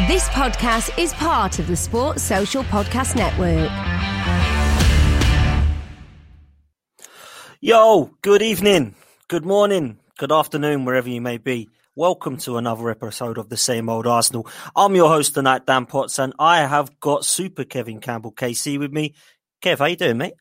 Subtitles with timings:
[0.00, 3.70] This podcast is part of the Sports Social Podcast Network.
[7.62, 8.94] Yo, good evening,
[9.28, 11.70] good morning, good afternoon, wherever you may be.
[11.94, 14.46] Welcome to another episode of the same old Arsenal.
[14.76, 18.92] I'm your host tonight, Dan Potts, and I have got Super Kevin Campbell KC with
[18.92, 19.14] me.
[19.62, 20.34] Kev, how are you doing, mate?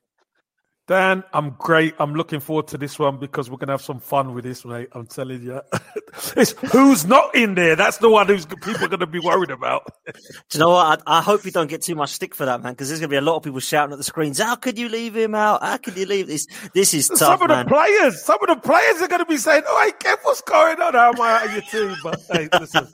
[0.88, 1.96] Dan, I'm great.
[1.98, 4.64] I'm looking forward to this one because we're going to have some fun with this,
[4.64, 4.90] mate.
[4.92, 5.60] I'm telling you.
[6.38, 7.76] it's who's not in there.
[7.76, 9.92] That's the one who's people are going to be worried about.
[10.06, 10.14] Do
[10.54, 11.02] you know what?
[11.08, 13.10] I, I, hope you don't get too much stick for that, man, because there's going
[13.10, 14.40] to be a lot of people shouting at the screens.
[14.40, 15.64] How could you leave him out?
[15.64, 16.46] How could you leave this?
[16.76, 17.66] This is tough, Some of man.
[17.66, 20.42] the players, some of the players are going to be saying, "Oh, hey, Kev, what's
[20.42, 20.94] going on?
[20.94, 22.88] How am I out of your team?" But hey, listen,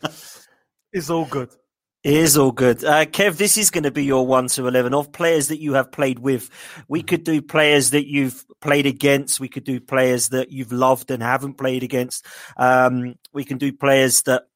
[0.94, 1.50] it's all good.
[2.04, 2.84] It is all good.
[2.84, 5.74] Uh, Kev, this is going to be your 1 to 11 of players that you
[5.74, 6.50] have played with.
[6.88, 9.40] We could do players that you've played against.
[9.40, 12.26] We could do players that you've loved and haven't played against.
[12.58, 14.48] Um, we can do players that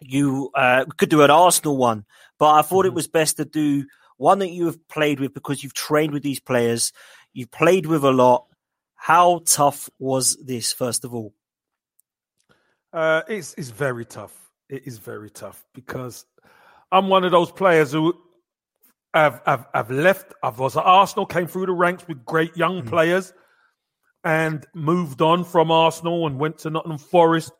[0.00, 2.04] you uh, could do an Arsenal one.
[2.36, 5.62] But I thought it was best to do one that you have played with because
[5.62, 6.92] you've trained with these players.
[7.32, 8.46] You've played with a lot.
[8.96, 11.32] How tough was this, first of all?
[12.92, 14.36] Uh, it's, it's very tough.
[14.68, 16.26] It is very tough because
[16.92, 18.14] I'm one of those players who
[19.14, 20.34] have have, have left.
[20.42, 22.86] I was at Arsenal, came through the ranks with great young mm.
[22.86, 23.32] players,
[24.22, 27.50] and moved on from Arsenal and went to Nottingham Forest,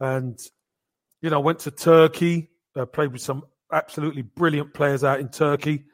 [0.00, 0.38] and
[1.22, 2.50] you know went to Turkey.
[2.74, 5.84] Uh, played with some absolutely brilliant players out in Turkey,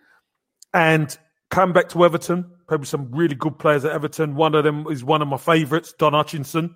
[0.72, 1.16] and
[1.50, 2.50] come back to Everton.
[2.68, 4.34] Played with some really good players at Everton.
[4.34, 6.74] One of them is one of my favourites, Don Hutchison,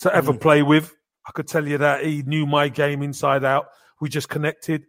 [0.00, 0.40] to ever mm.
[0.40, 0.92] play with.
[1.26, 3.66] I could tell you that he knew my game inside out.
[4.00, 4.86] We just connected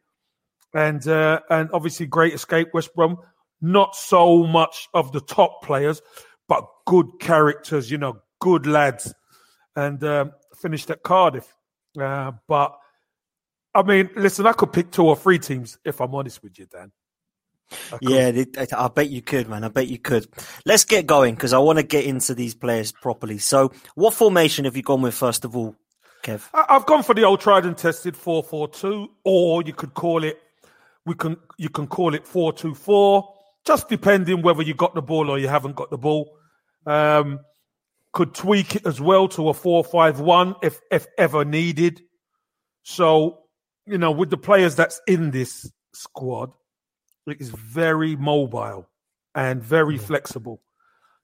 [0.74, 3.18] and uh, and obviously Great Escape West Brom.
[3.62, 6.02] Not so much of the top players,
[6.48, 7.92] but good characters.
[7.92, 9.14] You know, good lads,
[9.76, 11.56] and um, finished at Cardiff.
[12.00, 12.76] Uh, but
[13.74, 16.66] I mean, listen, I could pick two or three teams if I'm honest with you,
[16.66, 16.92] Dan.
[18.02, 18.44] Yeah,
[18.78, 19.64] I bet you could, man.
[19.64, 20.28] I bet you could.
[20.66, 23.38] Let's get going because I want to get into these players properly.
[23.38, 25.76] So, what formation have you gone with first of all,
[26.24, 26.48] Kev?
[26.54, 30.42] I've gone for the old tried and tested four-four-two, or you could call it
[31.06, 33.34] we can you can call it four two four,
[33.66, 36.38] just depending whether you got the ball or you haven't got the ball.
[36.86, 37.40] Um,
[38.14, 42.02] could tweak it as well to a four five one if if ever needed.
[42.84, 43.40] So
[43.86, 46.52] you know, with the players that's in this squad,
[47.28, 48.88] it is very mobile
[49.34, 50.02] and very yeah.
[50.02, 50.62] flexible.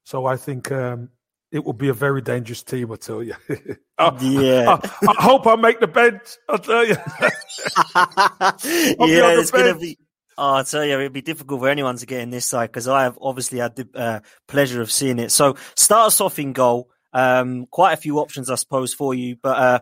[0.03, 1.09] So I think um,
[1.51, 2.91] it will be a very dangerous team.
[2.91, 3.35] I tell you.
[3.97, 4.69] I, yeah.
[4.69, 6.21] I, I, hope I make the bench.
[6.49, 6.95] I tell you.
[9.13, 9.97] yeah, it's going to be.
[10.37, 12.87] Oh, I tell you, it'd be difficult for anyone to get in this side because
[12.87, 15.31] I have obviously had the uh, pleasure of seeing it.
[15.31, 16.89] So, start us off in goal.
[17.11, 19.37] Um, quite a few options, I suppose, for you.
[19.41, 19.79] But uh,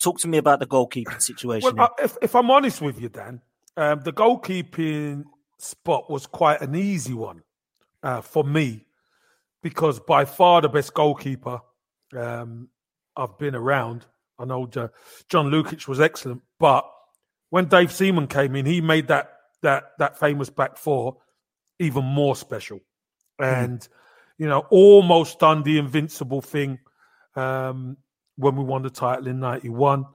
[0.00, 1.76] talk to me about the goalkeeping situation.
[1.76, 3.40] Well, if, if, I'm honest with you, Dan,
[3.76, 5.24] um, the goalkeeping
[5.58, 7.42] spot was quite an easy one
[8.02, 8.84] uh, for me
[9.62, 11.60] because by far the best goalkeeper
[12.16, 12.68] um,
[13.16, 14.06] I've been around.
[14.38, 14.88] I know uh,
[15.28, 16.88] John Lukic was excellent, but
[17.50, 19.32] when Dave Seaman came in, he made that
[19.62, 21.16] that that famous back four
[21.80, 22.80] even more special,
[23.38, 23.44] hmm.
[23.44, 23.88] and mm.
[24.38, 26.78] you know almost done the invincible thing
[27.34, 27.96] um,
[28.36, 30.06] when we won the title in '91.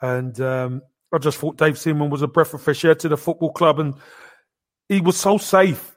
[0.00, 0.82] And um,
[1.12, 3.80] I just thought Dave Seaman was a breath of fresh air to the football club,
[3.80, 3.94] and
[4.88, 5.96] he was so safe.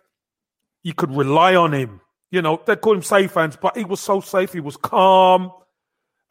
[0.84, 2.02] You could rely on him.
[2.32, 4.54] You know, they call him safe hands, but he was so safe.
[4.54, 5.52] He was calm,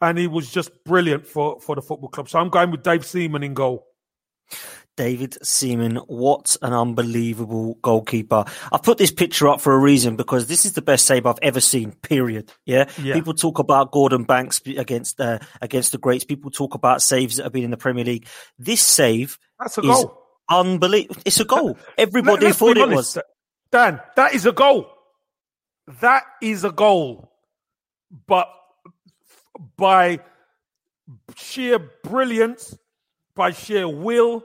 [0.01, 2.27] and he was just brilliant for for the football club.
[2.27, 3.85] So I'm going with Dave Seaman in goal.
[4.97, 8.43] David Seaman, what an unbelievable goalkeeper.
[8.71, 11.39] I've put this picture up for a reason because this is the best save I've
[11.41, 12.51] ever seen, period.
[12.65, 12.89] Yeah.
[13.01, 13.13] yeah.
[13.13, 16.25] People talk about Gordon Banks against, uh, against the greats.
[16.25, 18.27] People talk about saves that have been in the Premier League.
[18.59, 20.21] This save That's a goal.
[20.49, 21.21] unbelievable.
[21.25, 21.77] It's a goal.
[21.97, 23.17] Everybody Let, thought it was.
[23.71, 24.87] Dan, that is a goal.
[26.01, 27.31] That is a goal.
[28.27, 28.49] But
[29.77, 30.19] by
[31.35, 32.77] sheer brilliance,
[33.35, 34.43] by sheer will,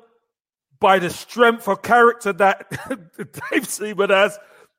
[0.80, 2.70] by the strength of character that
[3.50, 4.38] Dave Seaman has,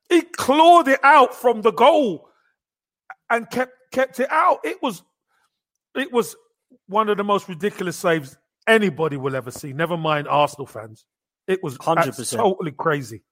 [0.10, 2.30] he clawed it out from the goal
[3.30, 4.60] and kept kept it out.
[4.64, 5.04] It was
[5.96, 6.36] it was
[6.88, 8.38] one of the most ridiculous saves
[8.68, 9.74] anybody will ever see.
[9.74, 11.06] Never mind Arsenal fans.
[11.48, 13.24] It was hundred percent totally crazy.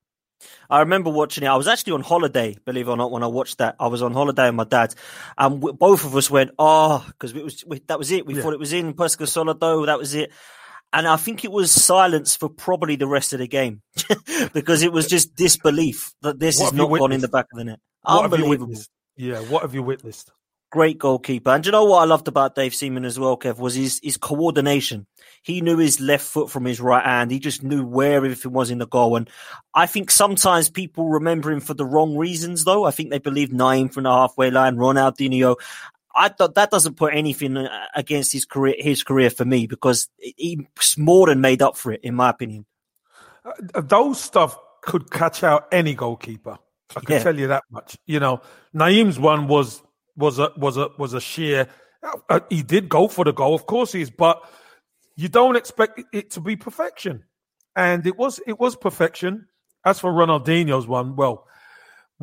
[0.70, 1.48] I remember watching it.
[1.48, 3.76] I was actually on holiday, believe it or not, when I watched that.
[3.80, 4.94] I was on holiday with my dad,
[5.38, 8.26] and we, both of us went, ah, "Oh," because it was we, that was it.
[8.26, 8.42] We yeah.
[8.42, 9.86] thought it was in Peschisolido.
[9.86, 10.32] That was it
[10.96, 13.82] and I think it was silence for probably the rest of the game
[14.54, 17.58] because it was just disbelief that this what is not gone in the back of
[17.58, 17.80] the net.
[18.04, 18.76] What Unbelievable.
[19.18, 20.31] Yeah, what have you witnessed?
[20.75, 21.51] Great goalkeeper.
[21.51, 24.18] And you know what I loved about Dave Seaman as well, Kev, was his, his
[24.18, 25.07] coordination.
[25.42, 27.31] He knew his left foot from his right hand.
[27.31, 29.16] He just knew where everything was in the goal.
[29.16, 29.30] And
[29.74, 32.83] I think sometimes people remember him for the wrong reasons, though.
[32.83, 35.56] I think they believe Nayim from the halfway line, Ronaldinho.
[36.13, 40.10] I thought that doesn't put anything uh, against his career, his career for me because
[40.19, 42.66] he's more than made up for it, in my opinion.
[43.45, 46.57] Uh, those stuff could catch out any goalkeeper.
[46.98, 47.24] I can yeah.
[47.24, 47.98] tell you that much.
[48.06, 48.42] You know,
[48.75, 49.81] Nayim's one was
[50.18, 51.68] was a was a was a sheer.
[52.30, 54.42] Uh, he did go for the goal, of course he is, but
[55.16, 57.24] you don't expect it to be perfection,
[57.76, 59.48] and it was it was perfection.
[59.84, 61.48] As for Ronaldinho's one, well,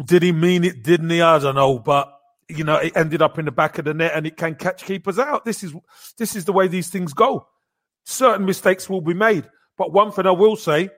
[0.05, 0.83] did he mean it?
[0.83, 1.21] Didn't he?
[1.21, 2.12] I don't know, but
[2.49, 4.85] you know, it ended up in the back of the net and it can catch
[4.85, 5.44] keepers out.
[5.44, 5.75] This is
[6.19, 7.47] this is the way these things go.
[8.05, 9.49] Certain mistakes will be made,
[9.79, 10.91] but one thing I will say,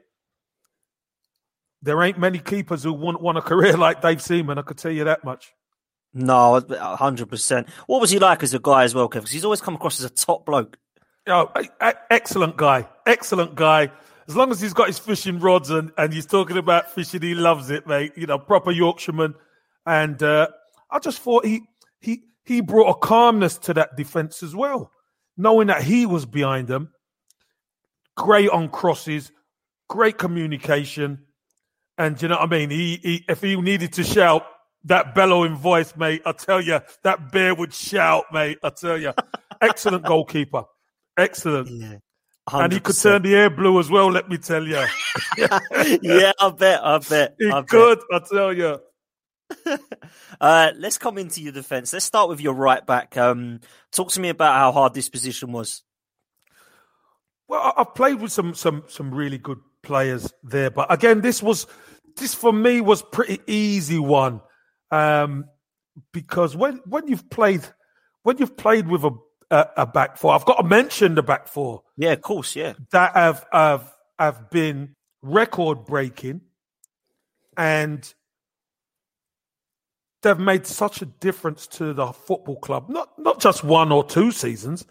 [1.83, 4.59] there ain't many keepers who want, want a career like Dave Seaman.
[4.59, 5.53] I could tell you that much.
[6.15, 7.69] No, hundred percent.
[7.87, 10.07] What was he like as a guy as well, Because he's always come across as
[10.07, 10.79] a top bloke.
[11.27, 11.51] Oh,
[12.11, 13.91] excellent guy, excellent guy.
[14.29, 17.35] As long as he's got his fishing rods and, and he's talking about fishing, he
[17.35, 18.13] loves it, mate.
[18.17, 19.35] You know, proper Yorkshireman.
[19.87, 20.49] And uh,
[20.91, 21.63] I just thought he
[22.01, 24.93] he he brought a calmness to that defense as well,
[25.37, 26.93] knowing that he was behind them.
[28.17, 29.33] Great on crosses,
[29.89, 31.25] great communication,
[31.99, 32.71] and you know what I mean.
[32.71, 34.47] He, he if he needed to shout
[34.85, 38.59] that bellowing voice, mate, I tell you that bear would shout, mate.
[38.63, 39.13] I tell you,
[39.61, 40.65] excellent goalkeeper,
[41.17, 41.71] excellent.
[41.71, 41.97] Yeah.
[42.49, 42.65] 100%.
[42.65, 44.85] And he could turn the air blue as well, let me tell you.
[45.39, 47.37] yeah, I bet, I bet.
[47.39, 48.23] He I could, bet.
[48.23, 48.81] I tell you.
[50.41, 51.95] uh, let's come into your defence.
[51.95, 53.17] Let's start with your right back.
[53.17, 53.61] Um,
[53.93, 55.83] talk to me about how hard this position was.
[57.49, 61.67] Well, I've played with some some some really good players there, but again, this was
[62.17, 64.41] this for me was pretty easy one
[64.91, 65.47] um,
[66.13, 67.63] because when when you've played
[68.23, 69.11] when you've played with a,
[69.51, 71.83] a, a back four, I've got to mention the back four.
[71.97, 76.41] Yeah, of course, yeah, that have have have been record breaking
[77.57, 78.15] and
[80.23, 84.33] they've made such a difference to the football club, not not just one or two
[84.33, 84.85] seasons,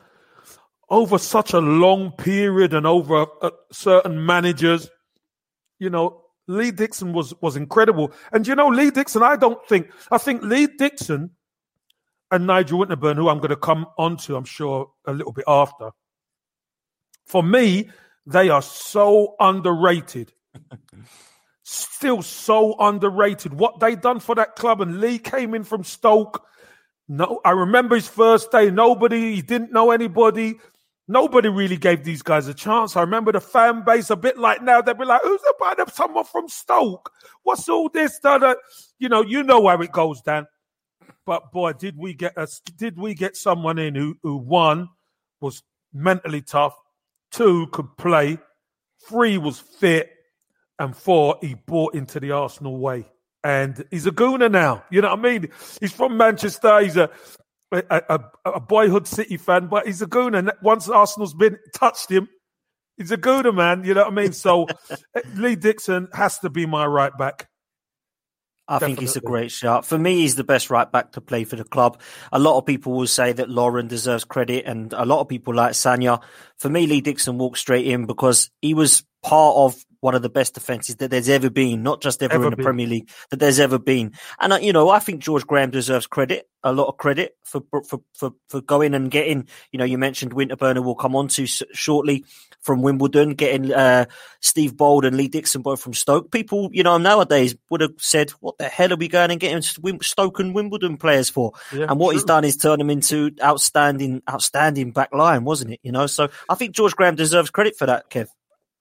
[0.89, 4.89] over such a long period and over uh, certain managers.
[5.79, 9.23] You know, Lee Dixon was was incredible, and you know, Lee Dixon.
[9.23, 11.31] I don't think I think Lee Dixon
[12.31, 15.91] and Nigel Winterburn, who I'm going to come onto, I'm sure a little bit after.
[17.25, 17.89] For me,
[18.25, 20.33] they are so underrated
[21.63, 23.53] still so underrated.
[23.53, 26.45] What they done for that club, and Lee came in from Stoke.
[27.07, 28.71] No, I remember his first day.
[28.71, 30.55] Nobody, he didn't know anybody.
[31.07, 32.95] Nobody really gave these guys a chance.
[32.95, 34.81] I remember the fan base a bit like now.
[34.81, 37.11] They'd be like, "Who's about someone from Stoke?
[37.43, 38.57] What's all this?" That,
[38.99, 40.47] you know, you know how it goes, Dan.
[41.25, 42.61] But boy, did we get us?
[42.77, 44.89] Did we get someone in who, who one
[45.41, 46.75] was mentally tough,
[47.31, 48.39] two could play,
[49.07, 50.09] three was fit,
[50.79, 53.05] and four, he bought into the Arsenal way.
[53.43, 54.85] And he's a gooner now.
[54.89, 55.49] You know what I mean?
[55.81, 56.79] He's from Manchester.
[56.79, 57.09] He's a
[57.73, 58.03] a,
[58.45, 60.51] a, a boyhood City fan, but he's a gooner.
[60.61, 62.29] Once Arsenal's been touched him,
[62.97, 63.83] he's a gooner, man.
[63.83, 64.33] You know what I mean?
[64.33, 67.49] So uh, Lee Dixon has to be my right back.
[68.65, 69.85] I think he's a great shot.
[69.85, 71.99] For me, he's the best right back to play for the club.
[72.31, 75.53] A lot of people will say that Lauren deserves credit, and a lot of people
[75.53, 76.21] like Sagna.
[76.57, 80.29] For me, Lee Dixon walked straight in because he was part of one of the
[80.29, 82.65] best defenses that there's ever been, not just ever, ever in the been.
[82.65, 84.11] Premier League, that there's ever been.
[84.39, 87.61] And uh, you know, I think George Graham deserves credit, a lot of credit for
[87.87, 89.47] for for for going and getting.
[89.71, 92.25] You know, you mentioned Winterburner we'll come on to shortly
[92.61, 94.05] from Wimbledon, getting uh,
[94.41, 96.31] Steve Bould and Lee Dixon both from Stoke.
[96.31, 99.61] People, you know, nowadays would have said, "What the hell are we going and getting
[100.01, 104.21] Stoke and Wimbledon players for?" Yeah, and what he's done is turn them into outstanding,
[104.29, 105.79] outstanding back line, wasn't it?
[105.81, 108.27] You know, so I think George Graham deserves credit for that, Kev.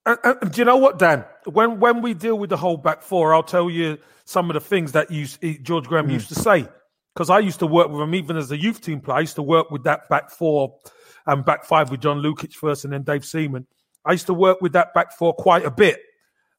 [0.05, 1.25] And, and, do you know what, Dan?
[1.45, 4.61] When when we deal with the whole back four, I'll tell you some of the
[4.61, 5.27] things that you,
[5.59, 6.13] George Graham mm.
[6.13, 6.69] used to say.
[7.15, 9.19] Because I used to work with him even as a youth team player.
[9.19, 10.79] I used to work with that back four
[11.27, 13.67] and back five with John Lukic first and then Dave Seaman.
[14.05, 16.01] I used to work with that back four quite a bit.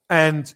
[0.10, 0.54] And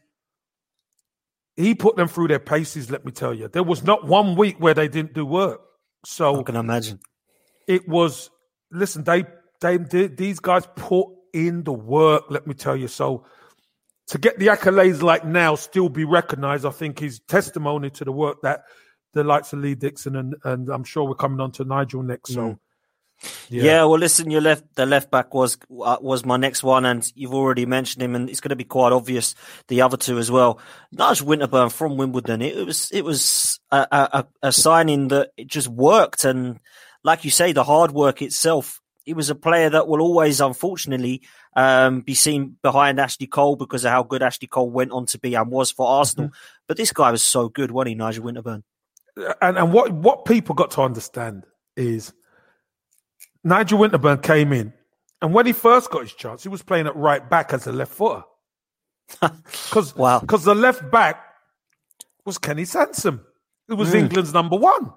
[1.55, 3.47] he put them through their paces, let me tell you.
[3.47, 5.61] There was not one week where they didn't do work.
[6.05, 6.99] So I can imagine.
[7.67, 8.29] It was
[8.71, 9.25] listen, they
[9.59, 12.87] they these guys put in the work, let me tell you.
[12.87, 13.25] So
[14.07, 18.11] to get the accolades like now still be recognized, I think is testimony to the
[18.11, 18.63] work that
[19.13, 22.33] the likes of Lee Dixon and, and I'm sure we're coming on to Nigel next.
[22.33, 22.59] So mm.
[23.49, 23.63] yeah.
[23.63, 23.83] yeah.
[23.83, 27.33] well, listen, your left the left back was uh, was my next one, and you've
[27.33, 29.35] already mentioned him, and it's going to be quite obvious
[29.67, 30.59] the other two as well.
[30.91, 35.47] Nigel Winterburn from Wimbledon, it, it was it was a, a, a signing that it
[35.47, 36.59] just worked, and
[37.03, 41.21] like you say, the hard work itself he was a player that will always, unfortunately,
[41.55, 45.17] um, be seen behind Ashley Cole because of how good Ashley Cole went on to
[45.17, 46.27] be and was for Arsenal.
[46.27, 46.35] Mm-hmm.
[46.67, 48.63] But this guy was so good, wasn't he, Nigel Winterburn?
[49.41, 51.45] And and what what people got to understand
[51.77, 52.13] is
[53.45, 54.73] Nigel Winterburn came in,
[55.21, 57.71] and when he first got his chance, he was playing at right back as a
[57.71, 58.23] left footer.
[59.21, 60.19] Because wow.
[60.19, 61.23] Because the left back
[62.25, 63.21] was Kenny Sansom,
[63.69, 63.99] who was mm.
[63.99, 64.91] England's number one.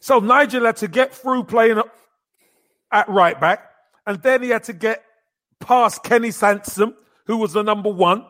[0.00, 1.80] So Nigel had to get through playing
[2.92, 3.70] at right back,
[4.06, 5.02] and then he had to get
[5.60, 6.94] past Kenny Sansom,
[7.26, 8.24] who was the number one.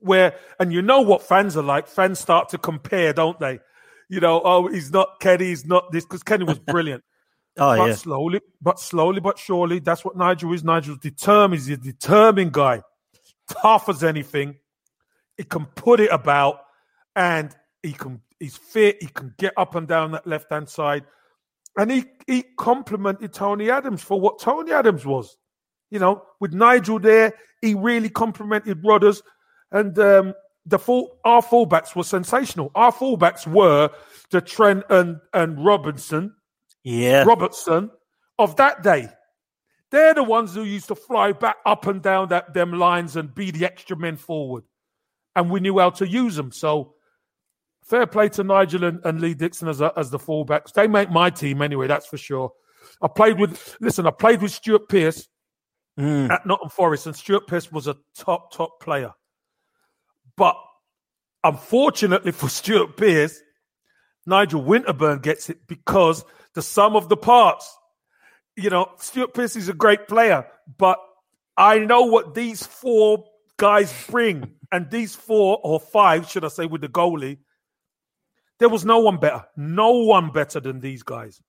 [0.00, 1.88] Where and you know what fans are like.
[1.88, 3.60] Fans start to compare, don't they?
[4.10, 7.02] You know, oh, he's not Kenny, he's not this because Kenny was brilliant.
[7.58, 7.94] oh but yeah.
[7.94, 10.62] slowly, but slowly, but surely, that's what Nigel is.
[10.62, 11.62] Nigel's determined.
[11.62, 12.82] He's a determined guy,
[13.48, 14.56] tough as anything.
[15.38, 16.60] He can put it about,
[17.16, 18.20] and he can.
[18.38, 18.98] He's fit.
[19.00, 21.04] He can get up and down that left hand side
[21.76, 25.36] and he he complimented Tony Adams for what Tony Adams was.
[25.90, 29.22] You know, with Nigel there, he really complimented Rodders,
[29.70, 30.34] and um,
[30.66, 32.70] the full our fullbacks were sensational.
[32.74, 33.90] Our fullbacks were
[34.30, 36.34] the Trent and and Robinson,
[36.82, 37.90] yeah, Robertson
[38.38, 39.08] of that day.
[39.90, 43.32] They're the ones who used to fly back up and down that them lines and
[43.32, 44.64] be the extra men forward,
[45.36, 46.50] and we knew how to use them.
[46.50, 46.93] So
[47.84, 50.72] fair play to Nigel and, and Lee Dixon as, a, as the fullbacks.
[50.72, 52.52] They make my team anyway, that's for sure.
[53.02, 55.28] I played with, listen, I played with Stuart Pearce
[55.98, 56.30] mm.
[56.30, 59.12] at Nottingham Forest, and Stuart Pearce was a top, top player.
[60.36, 60.56] But
[61.42, 63.40] unfortunately for Stuart Pearce,
[64.26, 66.24] Nigel Winterburn gets it because
[66.54, 67.76] the sum of the parts,
[68.56, 70.46] you know, Stuart Pearce is a great player,
[70.78, 70.98] but
[71.56, 73.24] I know what these four
[73.56, 74.52] guys bring.
[74.72, 77.38] And these four or five, should I say, with the goalie,
[78.58, 81.40] there was no one better, no one better than these guys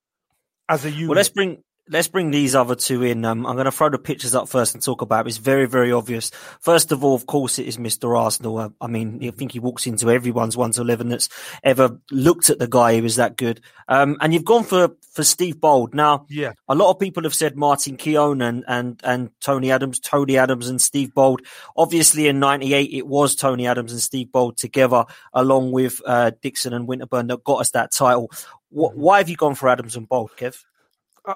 [0.70, 1.10] as a unit.
[1.10, 3.24] Well, let's bring let's bring these other two in.
[3.26, 5.30] Um, I'm going to throw the pictures up first and talk about it.
[5.30, 6.32] It's very, very obvious.
[6.60, 8.18] First of all, of course, it is Mr.
[8.18, 8.58] Arsenal.
[8.58, 11.30] Uh, I mean, I think he walks into everyone's 1 to 11 that's
[11.64, 13.62] ever looked at the guy who was that good.
[13.88, 15.94] Um, and you've gone for, for Steve Bould.
[15.94, 20.00] Now, yeah, a lot of people have said Martin Keown and, and, and Tony Adams,
[20.00, 21.46] Tony Adams and Steve Bould.
[21.78, 26.74] Obviously, in 98, it was Tony Adams and Steve Bould together, along with uh, Dixon
[26.74, 28.32] and Winterburn that got us that title.
[28.70, 30.64] What, why have you gone for Adams and Bould, Kev?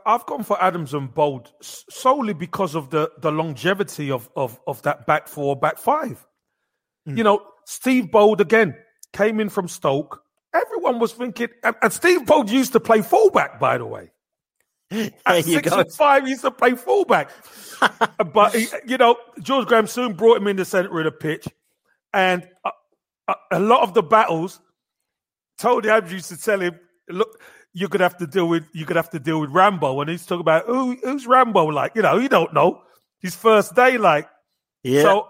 [0.05, 4.81] I've gone for Adams and Bould solely because of the the longevity of of of
[4.84, 6.25] that back four, back five.
[7.08, 7.17] Mm.
[7.17, 8.75] You know, Steve Bould again
[9.13, 10.24] came in from Stoke.
[10.53, 14.12] Everyone was thinking, and, and Steve Bould used to play fullback, by the way.
[15.25, 15.79] At six go.
[15.79, 17.29] and five, he used to play fullback.
[18.34, 21.48] but he, you know, George Graham soon brought him in the centre of the pitch,
[22.13, 22.72] and a,
[23.27, 24.60] a, a lot of the battles,
[25.58, 27.39] Tony Adams used to tell him, "Look."
[27.73, 30.25] You could have to deal with you could have to deal with Rambo, and he's
[30.25, 31.93] talking about who who's Rambo like?
[31.95, 32.81] You know, you don't know
[33.19, 34.27] his first day, like
[34.83, 35.03] yeah.
[35.03, 35.27] So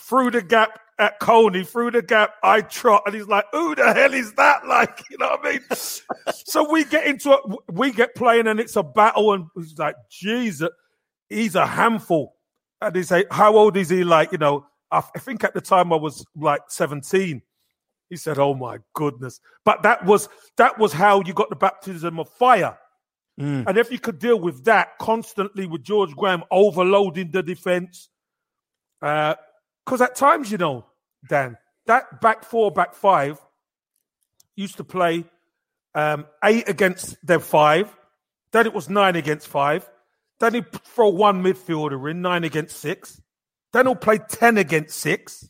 [0.00, 3.92] through the gap at Colney, through the gap, I trot, and he's like, "Who the
[3.92, 5.60] hell is that?" Like, you know what I mean?
[6.34, 7.40] so we get into it,
[7.72, 10.70] we get playing, and it's a battle, and he's like, "Jesus,
[11.28, 12.34] he's a handful."
[12.80, 15.60] And they say, "How old is he?" Like, you know, I, I think at the
[15.60, 17.42] time I was like seventeen,
[18.08, 22.18] He said, "Oh my goodness!" But that was that was how you got the baptism
[22.20, 22.78] of fire.
[23.40, 23.64] Mm.
[23.66, 28.08] And if you could deal with that constantly with George Graham overloading the defense,
[29.00, 30.86] because at times, you know,
[31.28, 33.38] Dan, that back four, back five
[34.54, 35.24] used to play
[35.94, 37.94] um, eight against their five.
[38.52, 39.88] Then it was nine against five.
[40.40, 40.62] Then he
[40.94, 43.20] throw one midfielder in, nine against six.
[43.72, 45.48] Then he'll play 10 against six.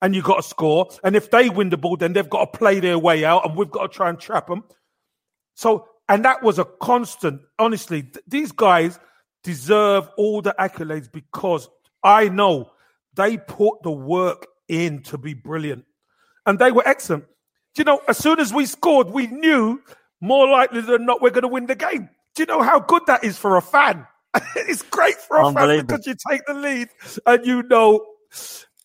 [0.00, 0.88] And you've got to score.
[1.02, 3.56] And if they win the ball, then they've got to play their way out, and
[3.56, 4.64] we've got to try and trap them.
[5.54, 7.40] So, and that was a constant.
[7.58, 8.98] Honestly, th- these guys
[9.42, 11.68] deserve all the accolades because
[12.02, 12.70] I know
[13.14, 15.84] they put the work in to be brilliant.
[16.46, 17.24] And they were excellent.
[17.74, 19.82] Do you know, as soon as we scored, we knew
[20.20, 22.08] more likely than not we're going to win the game.
[22.34, 24.06] Do you know how good that is for a fan?
[24.56, 26.88] it's great for a fan because you take the lead
[27.26, 28.04] and you know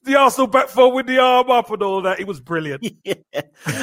[0.04, 2.20] the Arsenal back four with the arm up and all that.
[2.20, 2.86] It was brilliant.
[3.04, 3.16] Yeah.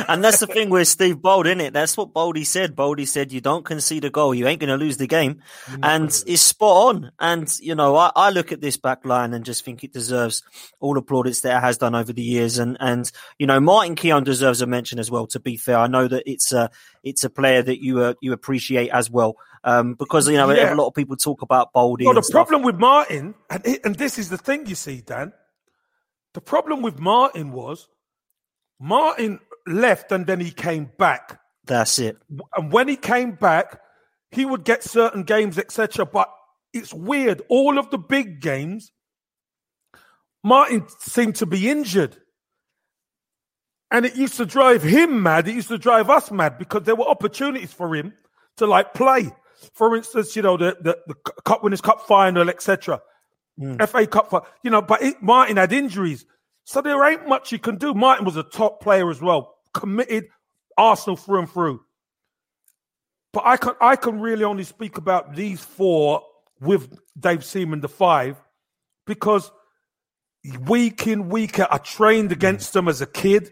[0.09, 1.73] And that's the thing with Steve Bould, isn't it?
[1.73, 2.77] That's what Bouldy said.
[2.77, 5.41] Bouldy said, you don't concede a goal, you ain't going to lose the game.
[5.83, 7.13] And it's spot on.
[7.19, 10.43] And, you know, I, I look at this back line and just think it deserves
[10.81, 12.59] all the plaudits that it has done over the years.
[12.59, 15.79] And, and, you know, Martin Keown deserves a mention as well, to be fair.
[15.79, 16.71] I know that it's a,
[17.03, 19.37] it's a player that you, uh, you appreciate as well.
[19.65, 20.73] Um, because, you know, Yeah.
[20.73, 22.05] a lot of people talk about Bouldy.
[22.05, 22.49] Well, the stuff.
[22.49, 25.33] problem with Martin, and, it, and this is the thing you see, Dan.
[26.35, 27.89] The problem with Martin was
[28.79, 31.41] Martin left and then he came back.
[31.65, 32.17] That's it.
[32.57, 33.81] And when he came back,
[34.31, 36.07] he would get certain games, etc.
[36.07, 36.29] But
[36.73, 37.43] it's weird.
[37.49, 38.93] All of the big games,
[40.43, 42.17] Martin seemed to be injured.
[43.91, 45.49] And it used to drive him mad.
[45.49, 48.15] It used to drive us mad because there were opportunities for him
[48.57, 49.33] to like play.
[49.75, 53.01] For instance, you know, the, the, the Cup Winners' Cup final, etc.
[53.59, 53.89] Mm.
[53.89, 56.25] FA Cup, fi- you know, but it, Martin had injuries.
[56.65, 57.95] So there ain't much you can do.
[57.95, 60.29] Martin was a top player as well, committed
[60.77, 61.81] Arsenal through and through.
[63.33, 66.23] But I can I can really only speak about these four
[66.61, 68.41] with Dave Seaman, the five,
[69.07, 69.51] because
[70.67, 73.51] week in, week out, I trained against them as a kid.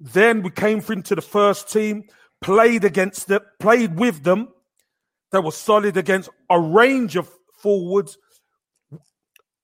[0.00, 2.04] Then we came into the first team,
[2.40, 4.48] played against them, played with them.
[5.32, 8.18] They were solid against a range of forwards.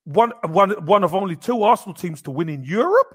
[0.04, 3.14] One, one, one of only two Arsenal teams to win in Europe.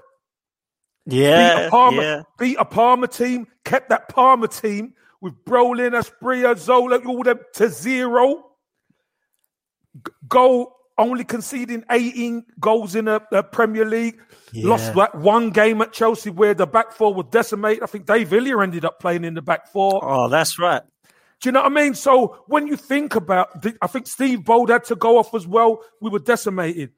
[1.06, 1.66] Yeah, beat Yeah.
[1.66, 2.22] a Parma, yeah.
[2.38, 7.68] beat a Parma team, kept that Parma team with Brolin, Asprilla, Zola, all them to
[7.68, 8.44] zero.
[10.04, 14.18] G- Goal only conceding 18 goals in a, a Premier League.
[14.54, 17.82] Lost that one game at Chelsea where the back four was decimated.
[17.82, 20.00] I think Dave Hillier ended up playing in the back four.
[20.02, 20.82] Oh, that's right.
[21.40, 21.94] Do you know what I mean?
[21.94, 25.46] So when you think about, the, I think Steve Bould had to go off as
[25.46, 25.82] well.
[26.00, 26.92] We were decimated,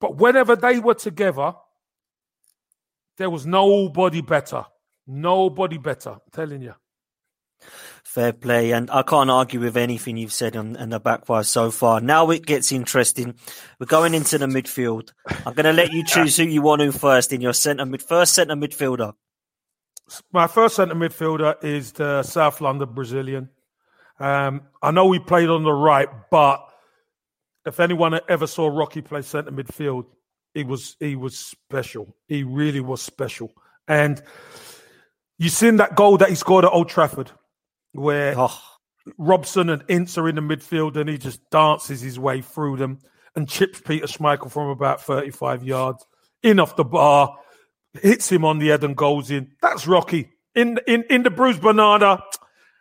[0.00, 1.54] but whenever they were together,
[3.16, 4.64] there was nobody better.
[5.06, 6.10] Nobody better.
[6.10, 6.74] I'm telling you.
[8.02, 11.46] Fair play, and I can't argue with anything you've said on, on the back five
[11.46, 12.00] so far.
[12.00, 13.34] Now it gets interesting.
[13.78, 15.12] We're going into the midfield.
[15.46, 18.02] I'm going to let you choose who you want to first in your centre mid
[18.02, 19.14] first centre midfielder.
[20.32, 23.48] My first centre midfielder is the South London Brazilian.
[24.18, 26.64] Um, I know he played on the right, but
[27.66, 30.06] if anyone ever saw Rocky play centre midfield,
[30.54, 32.14] he was he was special.
[32.28, 33.52] He really was special.
[33.88, 34.22] And
[35.38, 37.30] you seen that goal that he scored at Old Trafford,
[37.92, 38.58] where Oh,
[39.18, 43.00] Robson and Ince are in the midfield, and he just dances his way through them
[43.36, 46.06] and chips Peter Schmeichel from about 35 yards
[46.42, 47.36] in off the bar,
[48.00, 49.52] hits him on the head and goes in.
[49.60, 50.30] That's Rocky.
[50.54, 52.22] In in in the Bruce Banana,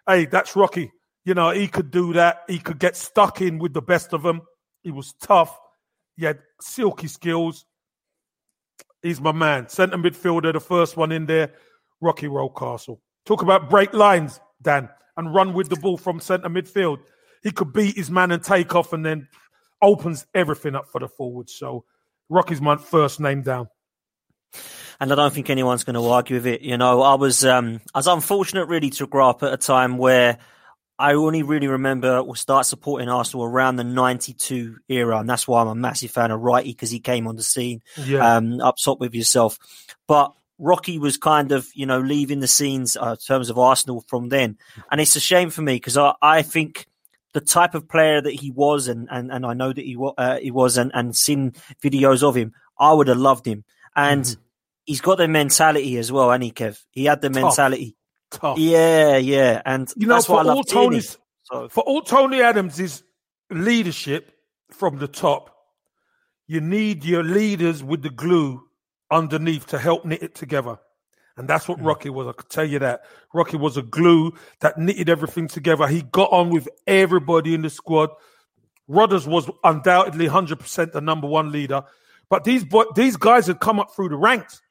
[0.08, 0.92] hey, that's Rocky.
[1.26, 2.44] You know, he could do that.
[2.48, 4.42] He could get stuck in with the best of them.
[4.82, 5.58] He was tough.
[6.18, 7.66] He had silky skills.
[9.02, 9.70] He's my man.
[9.70, 11.54] Centre midfielder, the first one in there,
[12.02, 13.00] Rocky Rocastle.
[13.26, 17.00] Talk about break lines, Dan, and run with the ball from centre midfield.
[17.42, 19.28] He could beat his man and take off and then
[19.82, 21.54] opens everything up for the forwards.
[21.54, 21.86] So
[22.30, 23.68] Rocky's my first name down.
[25.00, 26.62] and I don't think anyone's going to argue with it.
[26.62, 29.98] You know, I was um, I was unfortunate really to grow up at a time
[29.98, 30.38] where
[31.00, 35.62] I only really remember or start supporting Arsenal around the '92 era, and that's why
[35.62, 38.36] I'm a massive fan of Wrighty because he came on the scene Yeah.
[38.38, 39.58] um, up top with yourself.
[40.08, 44.06] But Rocky was kind of, you know, leaving the scenes uh, in terms of Arsenal
[44.08, 44.58] from then,
[44.92, 46.88] and it's a shame for me because I, I think
[47.34, 50.14] the type of player that he was, and and, and I know that he wa-
[50.18, 53.64] uh, he was, and and seen videos of him, I would have loved him,
[53.96, 54.42] and Mm-hmm.
[54.86, 57.96] he's got the mentality as well, and he Kev, he had the mentality.
[58.34, 58.58] Tough.
[58.58, 60.64] Yeah, yeah, and You know, that's for all.
[60.64, 63.04] Tony's So for all Tony Adams'
[63.50, 64.34] leadership
[64.72, 65.56] from the top,
[66.48, 68.64] you need your leaders with the glue
[69.12, 70.80] underneath to help knit it together.
[71.38, 72.28] And that's what Rocky was.
[72.28, 73.02] I could tell you that.
[73.34, 75.88] Rocky was a glue that knitted everything together.
[75.88, 78.10] He got on with everybody in the squad.
[78.90, 81.84] Rodders was undoubtedly 100% the number one leader.
[82.30, 84.62] But these boy, these guys had come up through the ranks.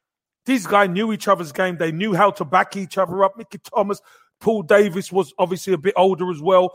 [0.45, 1.77] These guys knew each other's game.
[1.77, 3.37] They knew how to back each other up.
[3.37, 4.01] Mickey Thomas,
[4.41, 6.75] Paul Davis was obviously a bit older as well.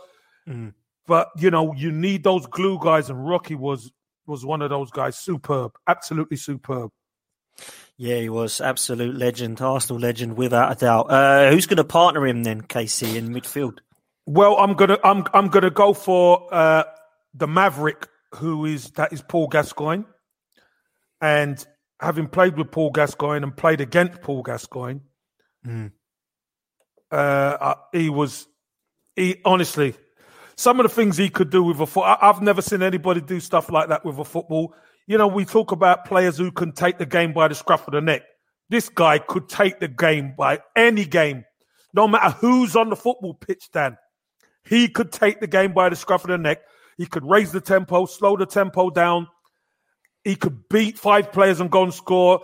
[1.06, 3.92] But you know, you need those glue guys, and Rocky was
[4.26, 5.18] was one of those guys.
[5.18, 6.92] Superb, absolutely superb.
[7.98, 11.10] Yeah, he was absolute legend, Arsenal legend without a doubt.
[11.10, 13.80] Uh, who's going to partner him then, KC, in midfield?
[14.28, 16.84] Well, I'm gonna I'm I'm gonna go for uh,
[17.34, 20.04] the Maverick, who is that is Paul Gascoigne,
[21.22, 21.66] and
[22.00, 25.00] having played with Paul Gascoigne and played against Paul Gascoigne,
[27.12, 28.48] uh, uh, he was
[29.16, 29.96] he honestly
[30.58, 32.04] some of the things he could do with a foot.
[32.04, 34.74] I, I've never seen anybody do stuff like that with a football.
[35.06, 37.94] You know, we talk about players who can take the game by the scruff of
[37.94, 38.24] the neck.
[38.70, 41.46] This guy could take the game by any game,
[41.94, 43.70] no matter who's on the football pitch.
[43.72, 43.98] Dan,
[44.68, 46.60] he could take the game by the scruff of the neck.
[46.98, 49.28] He could raise the tempo, slow the tempo down.
[50.28, 52.42] He could beat five players and go and score.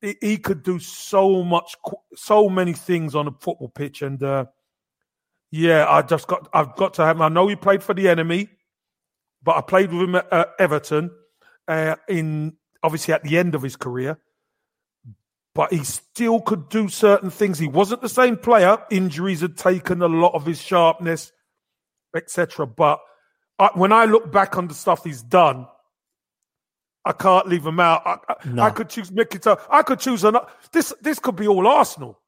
[0.00, 1.74] He- could do so much,
[2.14, 4.00] so many things on a football pitch.
[4.00, 4.44] And uh,
[5.50, 7.20] yeah, I just got, I've got to have.
[7.20, 8.48] I know he played for the enemy,
[9.42, 11.10] but I played with him at uh, Everton
[11.66, 12.52] uh, in
[12.84, 14.16] obviously at the end of his career.
[15.52, 17.58] But he still could do certain things.
[17.58, 18.78] He wasn't the same player.
[18.88, 21.32] Injuries had taken a lot of his sharpness,
[22.14, 22.68] etc.
[22.68, 23.00] But
[23.58, 25.66] I, when I look back on the stuff he's done,
[27.04, 28.02] I can't leave him out.
[28.06, 28.62] I, I, No.
[28.62, 29.38] I could choose Mickey.
[29.70, 30.46] I could choose another.
[30.72, 32.18] This this could be all Arsenal.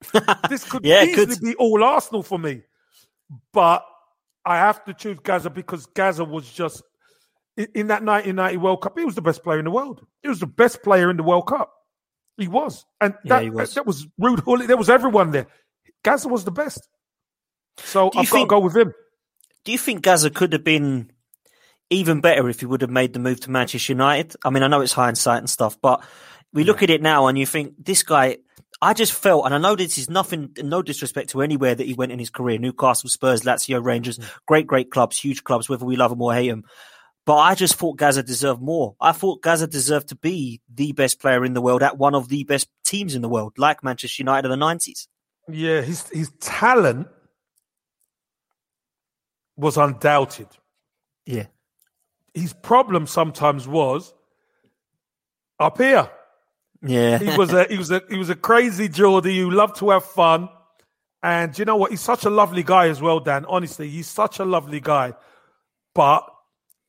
[0.48, 1.40] this could Yeah, easily could.
[1.42, 2.62] be all Arsenal for me.
[3.52, 3.84] But
[4.44, 6.82] I have to choose Gaza because Gaza was just
[7.56, 8.98] in, that 1990 World Cup.
[8.98, 10.06] He was the best player in the world.
[10.22, 11.72] He was the best player in the World Cup.
[12.38, 13.74] He was, and Yeah, that, he was.
[13.74, 14.66] that was Ruud Gullit.
[14.68, 15.46] There was everyone there.
[16.02, 16.88] Gaza was the best.
[17.78, 18.94] So I've got to think- go with him.
[19.64, 21.10] Do you think Gaza could have been
[21.90, 24.36] even better if he would have made the move to Manchester United?
[24.44, 26.02] I mean, I know it's hindsight and stuff, but
[26.52, 28.38] we look at it now and you think this guy.
[28.82, 31.92] I just felt, and I know this is nothing, no disrespect to anywhere that he
[31.92, 34.26] went in his career Newcastle, Spurs, Lazio, Rangers, mm.
[34.46, 36.64] great, great clubs, huge clubs, whether we love them or hate them.
[37.26, 38.96] But I just thought Gaza deserved more.
[38.98, 42.28] I thought Gaza deserved to be the best player in the world at one of
[42.28, 45.06] the best teams in the world, like Manchester United of the 90s.
[45.48, 47.08] Yeah, his his talent
[49.56, 50.48] was undoubted.
[51.26, 51.46] Yeah.
[52.34, 54.14] His problem sometimes was
[55.58, 56.10] up here.
[56.82, 57.18] Yeah.
[57.18, 60.04] He was a he was a he was a crazy Geordie who loved to have
[60.04, 60.48] fun.
[61.22, 61.90] And you know what?
[61.90, 63.44] He's such a lovely guy as well, Dan.
[63.46, 65.12] Honestly, he's such a lovely guy.
[65.94, 66.24] But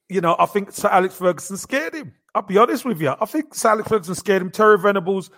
[0.10, 2.14] you know, I think Sir Alex Ferguson scared him.
[2.34, 3.14] I'll be honest with you.
[3.20, 4.52] I think Sir Alex Ferguson scared him.
[4.52, 5.30] Terry Venables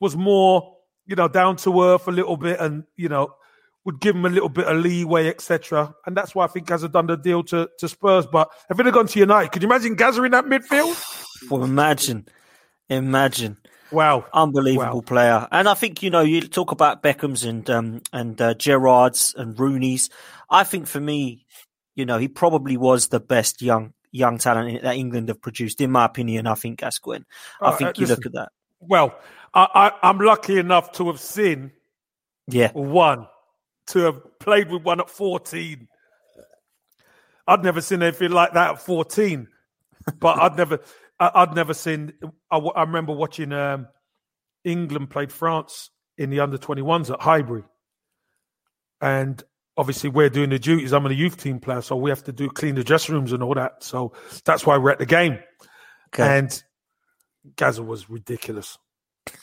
[0.00, 0.76] was more,
[1.06, 3.34] you know, down to earth a little bit, and you know,
[3.84, 5.94] would give him a little bit of leeway, etc.
[6.06, 8.26] And that's why I think Gaza done the deal to, to Spurs.
[8.26, 10.96] But if it had gone to United, could you imagine Gaza in that midfield?
[11.50, 12.26] Well, imagine,
[12.88, 13.58] imagine.
[13.90, 15.06] Wow, unbelievable Wow.
[15.06, 15.48] player.
[15.50, 19.58] And I think you know you talk about Beckham's and um, and uh, Gerrard's and
[19.58, 20.08] Rooney's.
[20.48, 21.46] I think for me,
[21.94, 25.90] you know, he probably was the best young young talent that England have produced, in
[25.90, 26.46] my opinion.
[26.46, 27.24] I think Gascoigne.
[27.64, 28.48] I Uh, think uh, you look at that.
[28.80, 29.14] Well,
[29.54, 29.68] I,
[30.02, 31.72] I, I'm lucky enough to have seen
[32.48, 33.26] Yeah, one,
[33.88, 35.88] to have played with one at 14.
[37.46, 39.48] I'd never seen anything like that at 14,
[40.20, 40.80] but I'd never,
[41.18, 42.12] I, I'd never seen.
[42.50, 43.88] I remember watching um,
[44.64, 47.64] England played France in the under 21s at Highbury,
[49.00, 49.42] and
[49.76, 50.92] obviously we're doing the duties.
[50.92, 53.42] I'm a youth team player, so we have to do clean the dressing rooms and
[53.42, 53.82] all that.
[53.82, 54.12] So
[54.44, 55.38] that's why we're at the game.
[56.14, 56.38] okay.
[56.38, 56.62] And
[57.56, 58.78] Gaza was ridiculous.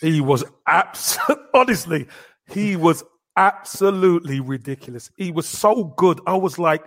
[0.02, 2.08] He was absolutely, honestly,
[2.47, 3.04] he was
[3.39, 5.10] absolutely ridiculous.
[5.15, 6.19] He was so good.
[6.28, 6.84] I was like,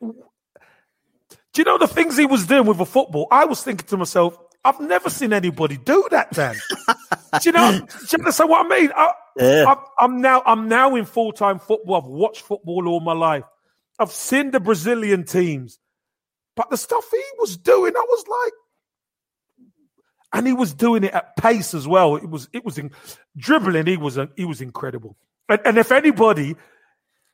[0.00, 0.14] do
[1.56, 3.26] you know the things he was doing with a football?
[3.30, 6.54] I was thinking to myself, I've never seen anybody do that, Dan.
[7.40, 7.80] do you know?
[7.80, 8.92] Do you understand what I mean?
[8.94, 9.64] I, Yeah.
[9.66, 11.96] I'm, I'm now I'm now in full time football.
[11.96, 13.44] I've watched football all my life.
[13.98, 15.78] I've seen the Brazilian teams,
[16.56, 18.52] but the stuff he was doing, I was like,
[20.32, 22.16] and he was doing it at pace as well.
[22.16, 22.90] It was it was in,
[23.36, 23.86] dribbling.
[23.86, 25.16] He was he was incredible.
[25.48, 26.56] And, and if anybody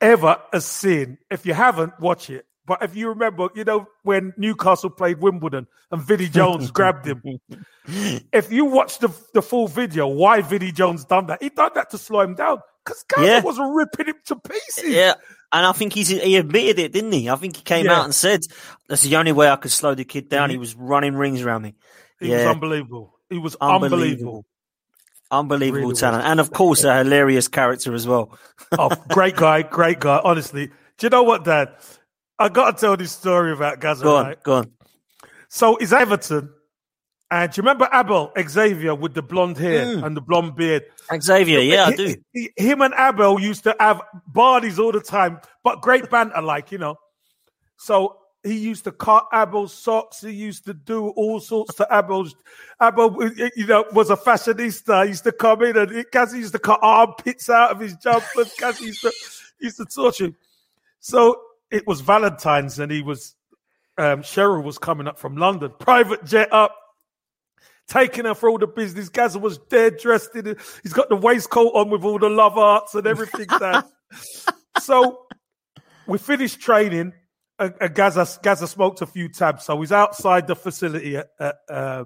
[0.01, 2.45] ever has seen, if you haven't, watch it.
[2.65, 7.21] But if you remember, you know when Newcastle played Wimbledon and Vinnie Jones grabbed him.
[8.33, 11.41] If you watch the the full video, why Vinnie Jones done that?
[11.41, 13.41] He done that to slow him down because Gaza Yeah.
[13.41, 14.89] was ripping him to pieces.
[14.89, 15.13] Yeah.
[15.53, 17.29] And I think he's he admitted it, didn't he?
[17.29, 17.99] I think he came Yeah.
[17.99, 18.41] out and said,
[18.89, 20.59] "That's the only way I could slow the kid down." He mm-hmm.
[20.59, 21.75] was running rings around me.
[22.19, 23.13] He was unbelievable.
[23.29, 23.95] He was Unbelievable.
[23.97, 24.45] unbelievable.
[25.29, 26.31] Unbelievable Really talent, was.
[26.31, 28.37] and of course a hilarious character as well.
[28.79, 30.21] Oh, great guy, great guy.
[30.23, 31.75] Honestly, do you know what, Dad?
[32.39, 34.03] I got to tell this story about Gaza.
[34.03, 34.43] Go on, right?
[34.43, 34.71] go on.
[35.49, 36.49] So it's Everton,
[37.29, 40.05] and do you remember Abel Xavier with the blonde hair Mm.
[40.05, 40.83] and the blonde beard?
[41.21, 42.15] Xavier, yeah, I do.
[42.31, 44.01] he- him and Abel used to have
[44.33, 46.95] parties all the time, but great banter, like you know.
[47.77, 48.15] So
[48.47, 50.21] he used to cut Abel's socks.
[50.21, 52.35] He used to do all sorts to Abel's.
[52.81, 55.03] Abel, you know, was a fashionista.
[55.03, 58.53] He used to come in and Gazzy used to cut armpits out of his jumpers.
[58.55, 59.11] Gazzy used to
[59.59, 60.35] used to torture him.
[60.99, 63.35] So it was Valentine's, and he was
[63.97, 66.75] um, Sheryl was coming up from London, private jet up
[67.87, 69.09] taking her for all the business.
[69.09, 70.59] Gaza was dead dressed in it.
[70.83, 73.47] He's got the waistcoat on with all the love arts and everything.
[74.79, 75.25] So
[76.07, 77.11] we finished training.
[77.59, 82.05] And Gaza, Gaza smoked a few tabs, so he's outside the facility at, at, uh,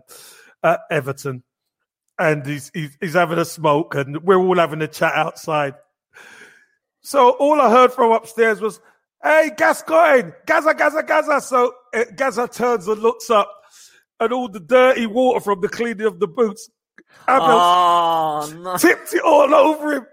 [0.64, 1.44] at Everton,
[2.18, 5.74] and he's, he's he's having a smoke, and we're all having a chat outside.
[7.02, 8.80] So all I heard from upstairs was,
[9.22, 13.52] "Hey, Gascoigne, Gaza, Gaza, Gaza." So uh, Gaza turns and looks up,
[14.22, 16.70] and all the dirty water from the cleaning of the boots.
[17.28, 18.78] Oh no!
[18.78, 20.08] tipped it all over him.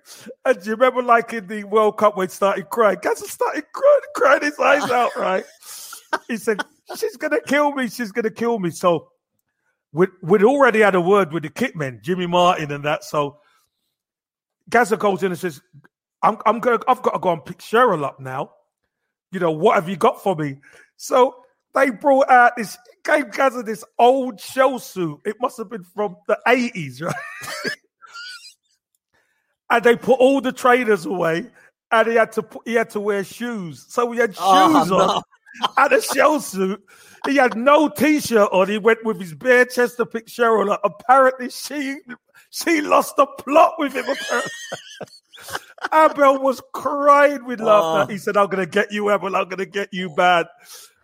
[0.44, 2.98] And you remember, like in the World Cup, when he started crying?
[3.02, 5.44] Gaza started crying, crying his eyes out, right?
[6.28, 6.62] He said,
[6.96, 7.88] She's going to kill me.
[7.88, 8.70] She's going to kill me.
[8.70, 9.10] So
[9.92, 13.04] we'd, we'd already had a word with the kitmen, Jimmy Martin and that.
[13.04, 13.38] So
[14.68, 15.60] Gaza goes in and says,
[16.22, 18.52] I'm, I'm going to, I've got to go and pick Sheryl up now.
[19.32, 20.56] You know, what have you got for me?
[20.96, 21.36] So
[21.74, 25.20] they brought out this, gave Gaza this old shell suit.
[25.24, 27.74] It must have been from the 80s, right?
[29.70, 31.46] and they put all the trainers away,
[31.90, 33.84] and he had to put, he had to wear shoes.
[33.88, 35.22] So he had oh, shoes Oh, on no.
[35.76, 36.82] and a shell suit.
[37.26, 38.68] He had no t-shirt on.
[38.68, 40.80] He went with his bare chest to pick Sheryl up.
[40.84, 41.98] Apparently, she
[42.50, 44.04] she lost the plot with him.
[45.92, 48.04] Abel was crying with laughter.
[48.04, 48.12] Oh.
[48.12, 49.34] He said, "I'm going to get you, Abel.
[49.36, 50.46] I'm going to get you bad."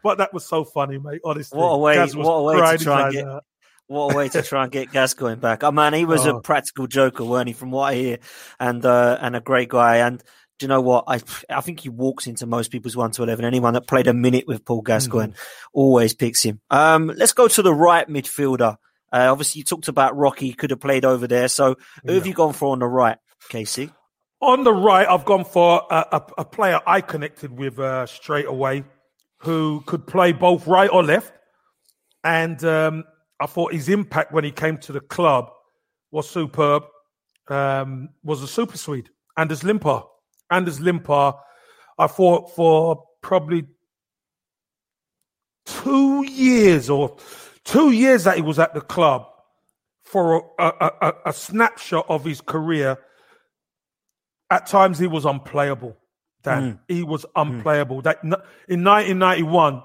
[0.05, 1.21] But that was so funny, mate.
[1.25, 3.45] Honestly, What a way- what a way to try and get- out.
[3.87, 5.63] What a way to try and get Gascoigne back.
[5.65, 6.41] Oh man, he was a Oh.
[6.41, 7.53] practical joker, weren't he?
[7.55, 8.19] From what I hear,
[8.61, 9.97] and uh, and a great guy.
[9.97, 10.21] And
[10.59, 11.05] do you know what?
[11.07, 13.45] I I think he walks into most people's one to eleven.
[13.45, 15.39] Anyone that played a minute with Paul Gascoigne Mm-hmm.
[15.75, 16.61] always picks him.
[16.71, 18.77] Um, let's go to the right midfielder.
[19.13, 21.49] Uh, obviously, you talked about Rocky could have played over there.
[21.49, 23.19] So who have you gone for on the right,
[23.51, 23.91] KC?
[24.41, 28.47] On the right, I've gone for a, a, a player I connected with uh, straight
[28.47, 28.85] away,
[29.45, 31.33] who could play both right or left,
[32.23, 33.05] and um,
[33.41, 35.51] I thought his impact when he came to the club
[36.11, 36.85] was superb.
[37.49, 40.03] Um, was a super Swede, Anders Limpar.
[40.51, 41.35] Anders Limpar,
[41.99, 43.67] I thought for probably
[45.67, 47.17] two years or
[47.65, 49.27] two years that he was at the club
[50.05, 52.99] for a, a, a, a snapshot of his career.
[54.51, 55.97] At times he was unplayable.
[56.45, 58.03] Dan, he was unplayable.
[58.03, 59.83] That in 1991,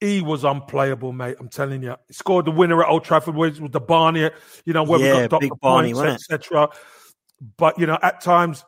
[0.00, 1.36] he was unplayable, mate.
[1.38, 1.94] I'm telling you.
[2.08, 4.30] He scored the winner at Old Trafford with with the Barney,
[4.64, 6.70] you know, where Yeah, we got Barney, points, etc.
[7.56, 8.64] But you know, at times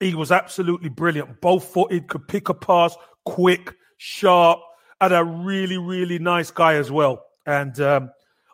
[0.00, 1.40] he was absolutely brilliant.
[1.40, 4.60] Both footed, could pick a pass, quick, sharp,
[5.00, 7.24] and a really, really nice guy as well.
[7.44, 8.10] And um,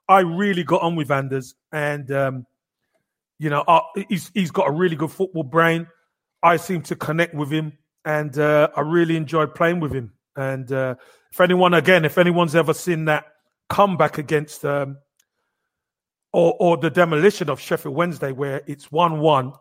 [0.08, 2.46] I really got on with Anders, and um,
[3.38, 5.86] you know, uh, he's he's got a really good football brain.
[6.42, 10.12] I seem to connect with him, and uh, I really enjoyed playing with him.
[10.36, 10.96] And uh,
[11.30, 13.26] if anyone, again, if anyone's ever seen that
[13.68, 14.98] comeback against um,
[16.32, 19.52] or or the demolition of Sheffield Wednesday, where it's one-one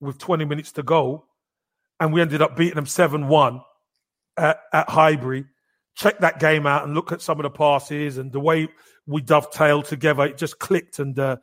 [0.00, 1.26] with 20 minutes to go,
[2.00, 3.60] and we ended up beating them seven-one
[4.36, 5.46] at, at Highbury.
[5.94, 8.68] Check that game out and look at some of the passes and the way
[9.06, 10.24] we dovetailed together.
[10.24, 11.36] It just clicked, and uh,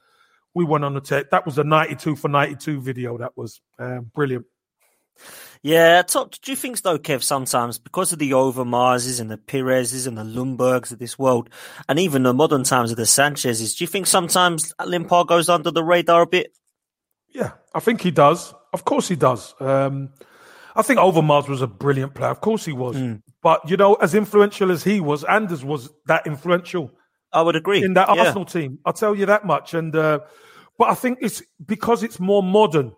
[0.54, 1.32] we went on the take.
[1.32, 3.18] That was a 92 for 92 video.
[3.18, 4.46] That was um, brilliant.
[5.62, 6.34] Yeah, top.
[6.42, 7.24] Do you think though, Kev?
[7.24, 11.50] Sometimes because of the Overmarses and the Pires's and the Ljungbergs of this world,
[11.88, 15.72] and even the modern times of the Sanchez's, do you think sometimes Limpar goes under
[15.72, 16.52] the radar a bit?
[17.30, 18.54] Yeah, I think he does.
[18.74, 19.56] Of course he does.
[19.60, 20.10] Um,
[20.76, 22.32] I think Overmars was a brilliant player.
[22.32, 22.98] Of course he was.
[23.42, 26.92] But, you know, as influential as he was, Anders was that influential
[27.32, 28.24] I would agree in that Yeah.
[28.24, 28.80] Arsenal team.
[28.86, 29.74] I'll tell you that much.
[29.74, 30.20] And uh,
[30.78, 32.94] But I think it's because it's more modern,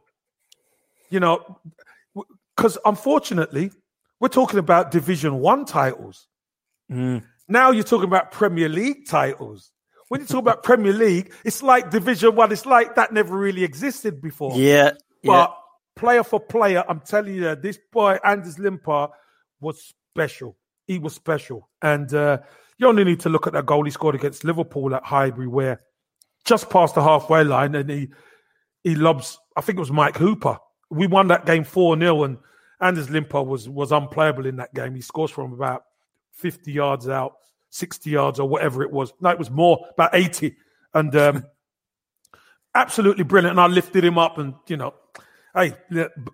[1.09, 1.59] you know,
[2.55, 3.71] because unfortunately,
[4.19, 6.27] we're talking about Division One titles.
[6.91, 7.23] Mm.
[7.47, 9.71] Now you're talking about Premier League titles.
[10.07, 12.51] When you talk about Premier League, it's like Division One.
[12.51, 14.53] It's like that never really existed before.
[14.55, 14.91] Yeah,
[15.21, 15.31] yeah.
[15.31, 15.57] But
[15.95, 19.09] player for player, I'm telling you, this boy Anders Limpar
[19.59, 20.55] was special.
[20.87, 22.39] He was special, and uh,
[22.77, 25.81] you only need to look at that goal he scored against Liverpool at Highbury, where
[26.45, 28.09] just past the halfway line, and he
[28.83, 29.39] he lobs.
[29.57, 30.59] I think it was Mike Hooper.
[30.89, 32.37] We won that game four 0 and
[32.81, 34.95] Anders Limpar was was unplayable in that game.
[34.95, 35.85] He scores from about
[36.31, 37.35] fifty yards out,
[37.69, 39.13] sixty yards or whatever it was.
[39.21, 40.55] No, it was more, about eighty,
[40.93, 41.45] and um,
[42.75, 43.57] absolutely brilliant.
[43.57, 44.93] And I lifted him up, and you know,
[45.55, 45.73] hey,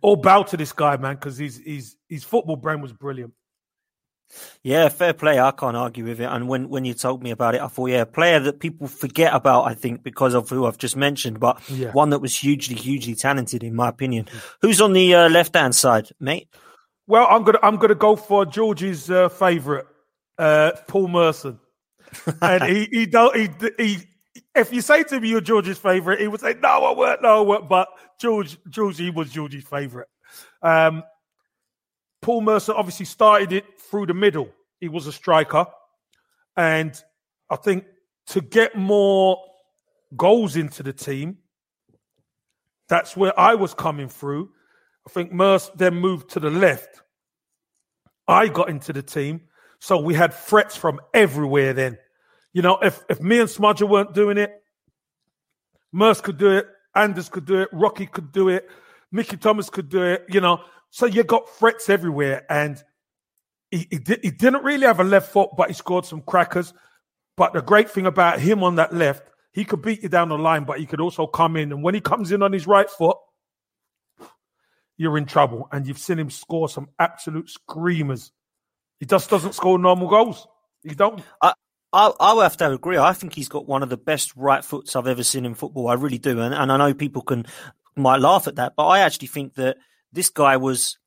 [0.02, 3.34] all bow to this guy, man, because his football brain was brilliant.
[4.64, 5.40] Yeah, fair play.
[5.40, 6.26] I can't argue with it.
[6.26, 8.88] And when, when you told me about it, I thought, yeah, a player that people
[8.88, 11.92] forget about, I think, because of who I've just mentioned, but yeah.
[11.92, 14.28] one that was hugely, hugely talented, in my opinion.
[14.62, 16.48] Who's on the uh, left hand side, mate?
[17.08, 19.86] Well, I'm gonna I'm gonna go for George's uh, favourite,
[20.38, 21.60] uh, Paul Merson,
[22.42, 23.98] and he he don't he, he
[24.56, 27.40] if you say to me you're George's favourite, he would say no, I weren't, no,
[27.40, 27.68] I weren't.
[27.68, 27.90] But
[28.20, 30.08] George George he was George's favourite.
[30.62, 31.04] Um,
[32.22, 34.50] Paul Merson obviously started it through the middle.
[34.80, 35.66] He was a striker.
[36.56, 37.02] And
[37.50, 37.86] I think
[38.28, 39.38] to get more
[40.16, 41.38] goals into the team,
[42.90, 44.50] that's where I was coming through.
[45.08, 47.02] I think Mercer then moved to the left.
[48.28, 49.42] I got into the team.
[49.80, 51.98] So we had threats from everywhere then.
[52.54, 54.52] You know, if, if me and Smudger weren't doing it,
[55.92, 58.70] Merce could do it, Anders could do it, Rocky could do it,
[59.12, 60.60] Mickey Thomas could do it, you know.
[60.92, 62.82] So you got threats everywhere, and
[63.72, 66.74] he, he, di- he didn't really have a left foot, but he scored some crackers.
[67.38, 69.24] But the great thing about him on that left,
[69.54, 71.72] he could beat you down the line, but he could also come in.
[71.72, 73.18] And when he comes in on his right foot,
[74.98, 75.68] you're in trouble.
[75.72, 78.32] And you've seen him score some absolute screamers.
[79.00, 80.46] He just doesn't score normal goals.
[80.84, 81.24] He don't.
[81.42, 81.54] I,
[81.94, 82.98] I, I have to agree.
[82.98, 85.88] I think he's got one of the best right foots I've ever seen in football.
[85.88, 86.42] I really do.
[86.42, 87.46] And, and I know people can
[87.96, 89.78] might laugh at that, but I actually think that
[90.12, 90.98] this guy was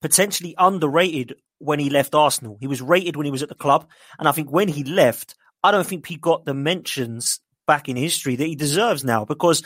[0.00, 2.56] potentially underrated when he left Arsenal.
[2.60, 3.86] He was rated when he was at the club.
[4.18, 7.96] And I think when he left, I don't think he got the mentions back in
[7.96, 9.62] history that he deserves now because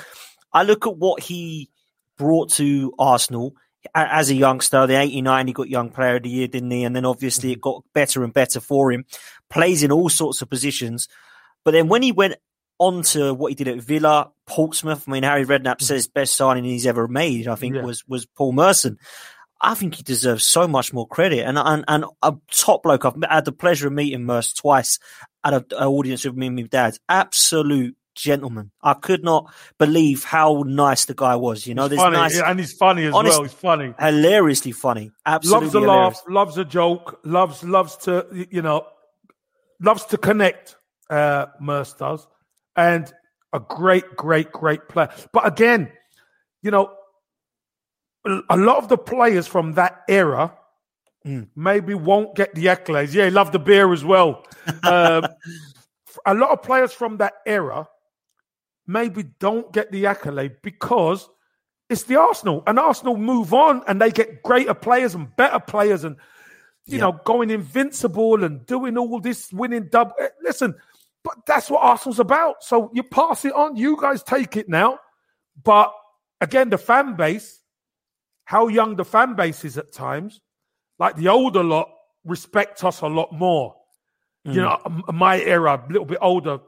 [0.53, 1.71] I look at what he
[2.19, 3.55] brought to Arsenal
[3.95, 4.87] as a youngster.
[4.87, 6.85] The 89, he got Young Player of the Year, didn't he?
[6.85, 7.59] And then obviously mm-hmm.
[7.59, 9.05] it got better and better for him.
[9.51, 11.09] Plays in all sorts of positions.
[11.65, 12.35] But then when he went
[12.87, 15.05] on to what he did at Villa, Portsmouth.
[15.07, 15.85] I mean, Harry Redknapp mm-hmm.
[15.85, 17.49] says best signing he's ever made.
[17.49, 17.83] I think yeah.
[17.83, 18.99] was was Paul Merson.
[19.61, 21.45] I think he deserves so much more credit.
[21.45, 23.05] And and, and a top bloke.
[23.05, 24.99] I've had the pleasure of meeting Merce twice
[25.45, 26.99] at an audience with me and my dad.
[27.09, 28.71] Absolute gentleman.
[28.83, 31.67] I could not believe how nice the guy was.
[31.67, 33.43] You know, he's funny, nice, and he's funny as honest, well.
[33.45, 35.11] He's funny, hilariously funny.
[35.27, 36.17] Absolutely loves a hilarious.
[36.17, 38.87] laugh, loves a joke, loves loves to you know,
[39.81, 40.77] loves to connect.
[41.11, 42.27] Uh, Merce does,
[42.77, 43.13] and
[43.53, 45.11] a great, great, great player.
[45.33, 45.93] But again,
[46.63, 46.93] you know,
[48.49, 50.55] a lot of the players from that era
[51.27, 51.47] mm.
[51.55, 53.15] maybe won't get the accolades.
[53.15, 54.45] Yeah, he loved the beer as well.
[54.83, 55.27] um,
[56.27, 57.89] a lot of players from that era
[58.87, 61.29] maybe don't get the accolade because
[61.91, 66.03] it's the Arsenal, and Arsenal move on and they get greater players and better players,
[66.03, 66.17] and
[66.87, 70.15] you know, going invincible and doing all this, winning double.
[70.19, 70.75] Eh, listen,
[71.25, 72.63] but that's what Arsenal's about.
[72.63, 73.77] So you pass it on.
[73.77, 74.99] You guys take it now.
[75.63, 75.93] But
[76.41, 77.61] again, the fan base,
[78.45, 80.41] how young the fan base is at times,
[80.99, 81.89] like the older lot
[82.25, 83.75] respect us a lot more.
[84.47, 84.55] Mm.
[84.55, 86.59] You know, my era, a little bit older,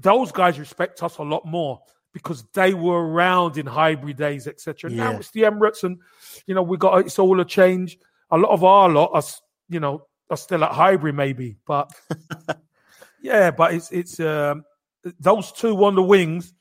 [0.00, 1.80] those guys respect us a lot more
[2.12, 4.90] because they were around in Highbury days, etc.
[4.90, 5.10] Yeah.
[5.10, 5.98] Now it's the Emirates, and
[6.46, 7.98] you know we got it's all a change.
[8.30, 9.22] A lot of our lot are,
[9.68, 11.92] you know, are still at Highbury maybe, but
[13.22, 14.64] Yeah, but it's it's um,
[15.18, 16.52] those two on the wings.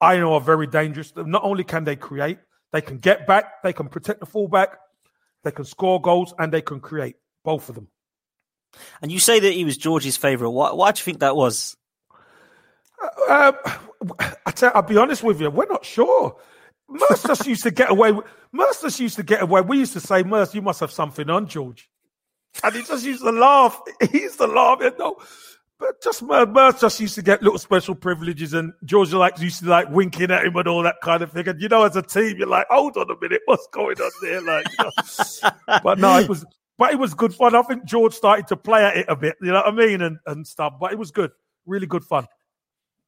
[0.00, 1.12] I know are very dangerous.
[1.16, 2.38] Not only can they create,
[2.72, 4.76] they can get back, they can protect the fullback,
[5.44, 7.16] they can score goals, and they can create.
[7.44, 7.88] Both of them.
[9.02, 10.50] And you say that he was George's favourite.
[10.50, 11.76] Why, why do you think that was?
[13.28, 14.12] Uh, um,
[14.46, 16.36] I tell, I'll be honest with you, we're not sure.
[16.88, 18.12] Merce just used to get away.
[18.12, 19.60] With, Merce just used to get away.
[19.60, 21.88] We used to say, Merce, you must have something on George.
[22.62, 23.80] And he just used to laugh.
[24.10, 24.78] He used to laugh.
[24.80, 25.16] You know,
[25.78, 29.60] but just my Merce just used to get little special privileges, and George like used
[29.60, 31.48] to like winking at him and all that kind of thing.
[31.48, 34.10] And you know, as a team, you're like, hold on a minute, what's going on
[34.22, 34.40] there?
[34.40, 35.50] Like, you know?
[35.82, 36.44] but no, it was,
[36.78, 37.54] but it was good fun.
[37.54, 40.00] I think George started to play at it a bit, you know what I mean,
[40.00, 40.74] and and stuff.
[40.80, 41.32] But it was good,
[41.66, 42.26] really good fun.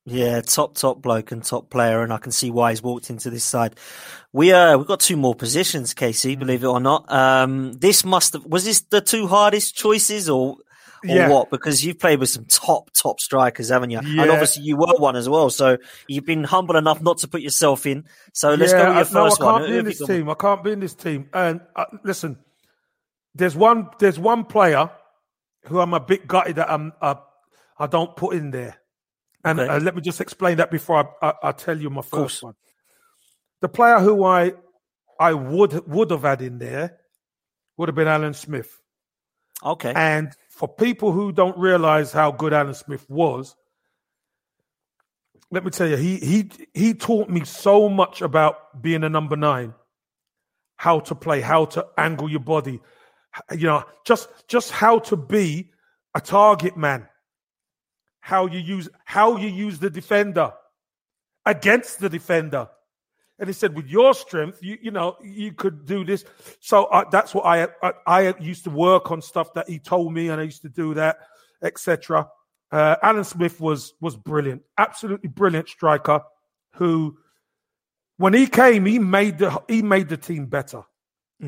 [0.09, 3.29] Yeah, top top bloke and top player, and I can see why he's walked into
[3.29, 3.77] this side.
[4.33, 7.11] We uh we've got two more positions, KC, believe it or not.
[7.13, 10.59] Um this must have was this the two hardest choices or
[11.09, 11.29] or yeah.
[11.29, 11.51] what?
[11.51, 14.01] Because you've played with some top, top strikers, haven't you?
[14.03, 14.23] Yeah.
[14.23, 15.51] And obviously you were one as well.
[15.51, 15.79] So
[16.09, 18.05] you've been humble enough not to put yourself in.
[18.33, 19.71] So let's yeah, go with your first no, I can't one.
[19.71, 20.31] Be in this team.
[20.31, 21.29] I can't be in this team.
[21.33, 22.39] And uh, listen,
[23.35, 24.91] there's one, there's one player
[25.65, 27.17] who I'm a bit gutted that I'm, uh,
[27.79, 28.79] I don't put in there.
[29.45, 29.73] And Okay.
[29.73, 32.55] uh, let me just explain that before I, I, I tell you my first one.
[33.61, 34.55] The player who I
[35.19, 36.99] I would would have had in there
[37.77, 38.71] would have been Alan Smith.
[39.65, 39.93] Okay.
[39.95, 43.55] And for people who don't realize how good Alan Smith was,
[45.51, 49.37] let me tell you, he he he taught me so much about being a number
[49.37, 49.75] nine,
[50.77, 52.81] how to play, how to angle your body,
[53.53, 55.71] you know, just just how to be
[56.15, 57.07] a target man,
[58.21, 60.55] how you use how you use the defender
[61.45, 62.71] against the defender.
[63.39, 66.25] And he said, with your strength, you you know you could do this.
[66.61, 70.13] So uh, that's what I, I I used to work on stuff that he told
[70.15, 71.19] me, and I used to do that,
[71.63, 72.29] etc.
[72.73, 76.23] Uh, Alan Smith was was brilliant, absolutely brilliant striker.
[76.77, 77.19] Who,
[78.17, 80.83] when he came, he made the he made the team better,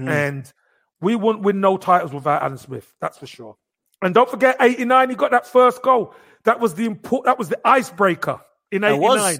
[0.09, 0.53] and
[1.01, 2.95] we wouldn't win no titles without Alan Smith.
[3.01, 3.57] That's for sure.
[4.03, 6.15] And don't forget, eighty nine, he got that first goal.
[6.45, 7.25] That was the import.
[7.25, 9.39] That was the icebreaker in eighty nine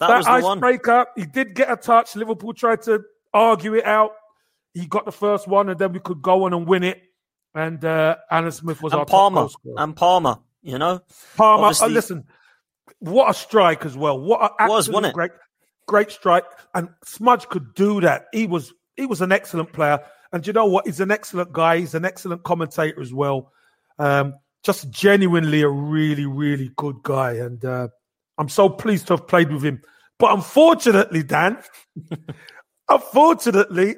[0.00, 0.58] That, that was the one.
[0.58, 1.06] icebreaker.
[1.16, 2.16] He did get a touch.
[2.16, 3.02] Liverpool tried to
[3.32, 4.12] argue it out.
[4.74, 7.00] He got the first one, and then we could go on and win it.
[7.54, 9.48] And uh, Alan Smith was our And top Parma.
[9.78, 11.00] And Parma, you know?
[11.36, 12.24] Parma, uh, obviously- listen,
[12.98, 14.20] what a strike as well.
[14.20, 15.14] What a Was, wasn't it?
[15.14, 15.30] great,
[15.86, 16.44] great strike.
[16.74, 18.26] And Smudge could do that.
[18.32, 20.00] He was he was an excellent player.
[20.32, 20.86] And you know what?
[20.86, 21.78] He's an excellent guy.
[21.78, 23.52] He's an excellent commentator as well.
[23.98, 27.34] Um, just genuinely a really, really good guy.
[27.34, 27.88] And uh,
[28.38, 29.82] I'm so pleased to have played with him.
[30.18, 31.58] But unfortunately, Dan,
[32.88, 33.96] unfortunately,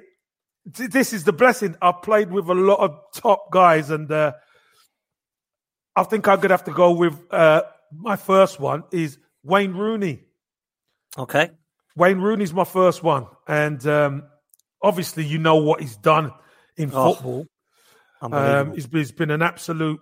[0.64, 1.76] this is the blessing.
[1.80, 4.32] I've played with a lot of top guys, and uh,
[5.96, 7.62] I think I'm gonna have to go with uh,
[7.92, 10.20] my first one is Wayne Rooney.
[11.16, 11.50] Okay.
[11.96, 14.24] Wayne Rooney's my first one, and um,
[14.82, 16.32] obviously you know what he's done
[16.76, 17.46] in Oh, football.
[18.20, 20.00] Um, he's, he's been an absolute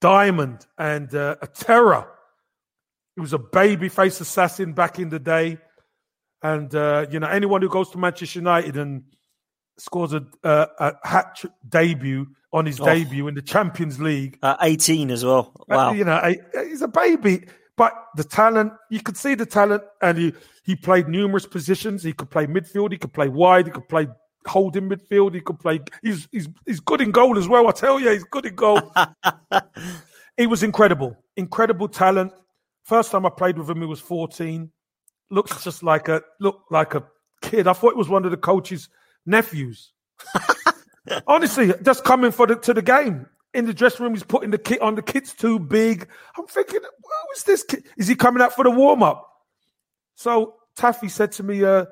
[0.00, 2.08] diamond and uh, a terror.
[3.14, 5.58] He was a baby face assassin back in the day.
[6.42, 9.02] And, uh, you know, anyone who goes to Manchester United and
[9.78, 12.84] scores a, uh, a hat trick debut on his Oh.
[12.84, 15.52] debut in the Champions League, Uh, 18 as well.
[15.60, 15.92] uh, Wow.
[15.92, 16.38] you know, I-
[16.68, 17.46] he's a baby.
[17.76, 20.34] But the talent, you could see the talent, and he,
[20.64, 22.02] he played numerous positions.
[22.02, 24.08] He could play midfield, he could play wide, he could play
[24.46, 25.80] holding midfield, he could play.
[26.02, 27.66] He's he's he's good in goal as well.
[27.68, 28.92] I tell you, he's good in goal.
[30.36, 32.32] he was incredible, incredible talent.
[32.84, 34.70] First time I played with him, he was fourteen.
[35.30, 37.04] Looks just like a looked like a
[37.40, 37.66] kid.
[37.66, 38.88] I thought it was one of the coach's
[39.26, 39.92] nephews.
[41.26, 44.58] Honestly, just coming for the to the game in the dressing room, he's putting the
[44.58, 44.94] kit on.
[44.94, 46.08] The kit's too big.
[46.36, 47.84] I'm thinking, who is this kid?
[47.96, 49.28] Is he coming out for the warm up?
[50.14, 51.86] So Taffy said to me, uh,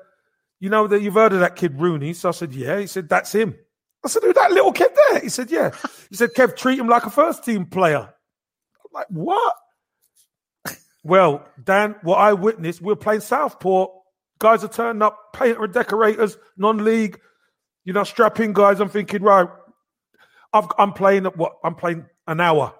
[0.59, 3.09] "You know that you've heard of that kid Rooney?" So I said, "Yeah." He said,
[3.09, 3.55] "That's him."
[4.03, 5.71] I said, "Who that little kid there?" He said, "Yeah."
[6.09, 9.55] He said, "Kev, treat him like a first team player." I'm like, "What?"
[11.03, 13.91] Well, Dan, what I witnessed, we are playing Southport.
[14.39, 17.19] Guys are turning up, painter and decorators, non-league.
[17.85, 18.79] You know, strapping guys.
[18.79, 19.47] I'm thinking, right,
[20.53, 21.53] I've, I'm playing at what?
[21.63, 22.73] I'm playing an hour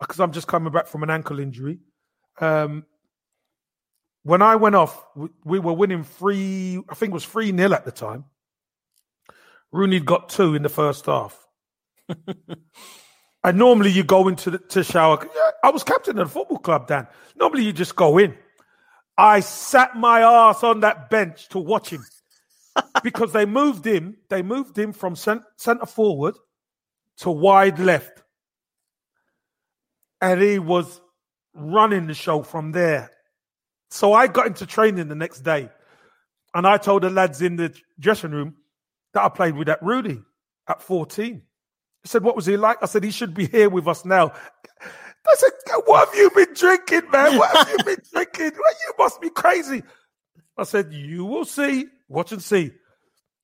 [0.00, 1.78] because I'm just coming back from an ankle injury.
[2.40, 2.84] Um,
[4.22, 6.80] when I went off, we, we were winning three.
[6.88, 8.24] I think it was three nil at the time.
[9.72, 11.38] Rooney got two in the first half.
[13.44, 15.26] and normally you go into the to shower.
[15.62, 17.06] I was captain of the football club, Dan.
[17.36, 18.36] Normally you just go in.
[19.16, 22.04] I sat my ass on that bench to watch him
[23.02, 24.16] because they moved him.
[24.28, 26.34] They moved him from cent- centre forward
[27.18, 28.22] to wide left,
[30.20, 31.00] and he was
[31.54, 33.10] running the show from there.
[33.90, 35.70] So I got into training the next day,
[36.54, 38.56] and I told the lads in the dressing room
[39.14, 40.20] that I played with that Rudy
[40.68, 41.42] at 14.
[42.06, 42.78] He said, What was he like?
[42.80, 44.30] I said, He should be here with us now.
[44.80, 45.50] I said,
[45.86, 47.36] What have you been drinking, man?
[47.36, 48.52] What have you been drinking?
[48.54, 49.82] You must be crazy.
[50.56, 51.86] I said, You will see.
[52.06, 52.70] Watch and see.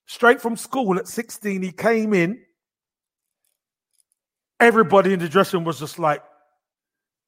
[0.06, 2.38] Straight from school at 16, he came in.
[4.60, 6.22] Everybody in the dressing room was just like,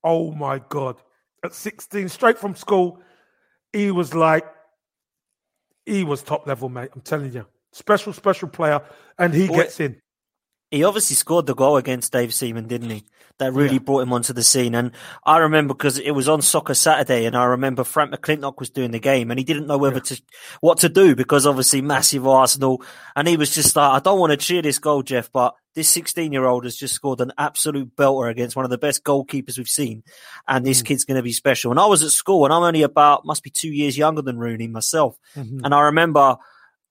[0.05, 1.03] Oh my God.
[1.43, 3.01] At 16, straight from school,
[3.72, 4.47] he was like,
[5.85, 6.91] he was top level, mate.
[6.95, 7.45] I'm telling you.
[7.72, 8.82] Special, special player.
[9.18, 10.01] And he Boy- gets in.
[10.75, 13.05] He obviously scored the goal against Dave Seaman, didn't he?
[13.39, 14.75] That really brought him onto the scene.
[14.75, 14.93] And
[15.25, 18.93] I remember because it was on Soccer Saturday, and I remember Frank McClintock was doing
[18.93, 20.22] the game, and he didn't know whether to
[20.61, 22.83] what to do because obviously massive Arsenal,
[23.16, 25.89] and he was just like, I don't want to cheer this goal, Jeff, but this
[25.89, 29.59] 16 year old has just scored an absolute belter against one of the best goalkeepers
[29.59, 30.05] we've seen,
[30.47, 30.87] and this mm.
[30.87, 31.72] kid's going to be special.
[31.72, 34.39] And I was at school, and I'm only about must be two years younger than
[34.39, 35.64] Rooney myself, mm-hmm.
[35.64, 36.37] and I remember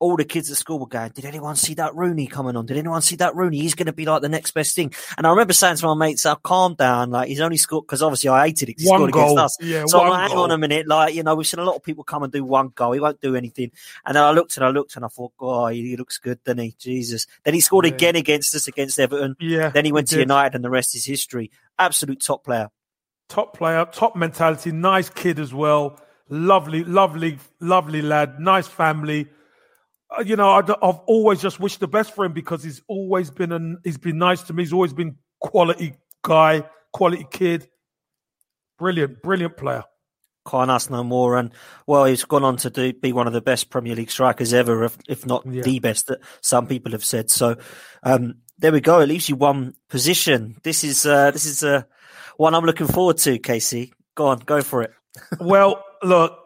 [0.03, 2.65] all the kids at school were going, "Did anyone see that Rooney coming on?
[2.65, 3.59] Did anyone see that Rooney?
[3.61, 5.93] He's going to be like the next best thing." And I remember saying to my
[5.95, 7.11] mates, "I'll calm down.
[7.11, 8.79] Like he's only scored because obviously I hated it.
[8.81, 9.23] He One scored goal.
[9.37, 9.57] against us.
[9.61, 10.43] Yeah, so I'm like, hang goal.
[10.43, 10.87] on a minute.
[10.87, 12.91] Like you know, we've seen a lot of people come and do one goal.
[12.91, 13.71] He won't do anything.
[14.05, 16.43] And then I looked and I looked and I thought, "Oh, he, he looks good,
[16.43, 16.75] doesn't he?
[16.77, 17.93] Jesus." Then he scored Yeah.
[17.93, 19.35] again against us against Everton.
[19.39, 19.69] Yeah.
[19.69, 20.21] Then he went to did.
[20.21, 21.49] United, and the rest is history.
[21.79, 22.69] Absolute top player.
[23.29, 25.97] top player, top mentality, nice kid as well.
[26.29, 28.39] Lovely, lovely, lovely lad.
[28.39, 29.27] Nice family.
[30.15, 33.31] Uh, you know, I, have always just wished the best for him because he's always
[33.31, 34.63] been an, he's been nice to me.
[34.63, 37.67] He's always been quality guy, quality kid.
[38.77, 39.83] Brilliant, brilliant player.
[40.45, 41.37] Can't ask no more.
[41.37, 41.51] And
[41.87, 44.83] well, he's gone on to do, be one of the best Premier League strikers ever,
[44.83, 45.61] if, if not Yeah.
[45.61, 47.29] the best that some people have said.
[47.29, 47.55] So
[48.03, 48.99] um, there we go.
[48.99, 50.57] It leaves you one position.
[50.63, 51.83] This is uh, this is uh,
[52.37, 53.39] one I'm looking forward to.
[53.39, 54.91] KC, go on, go for it.
[55.39, 56.37] Well, look,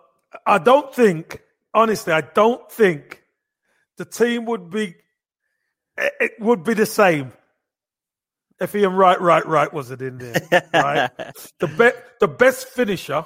[0.46, 1.42] I don't think,
[1.74, 3.24] honestly, I don't think
[3.98, 4.96] the team would be
[5.98, 7.34] it would be the same
[8.60, 10.70] if Ian Wright, Right, Right right wasn't in there.
[10.74, 11.12] Right,
[11.60, 13.26] the be- the best finisher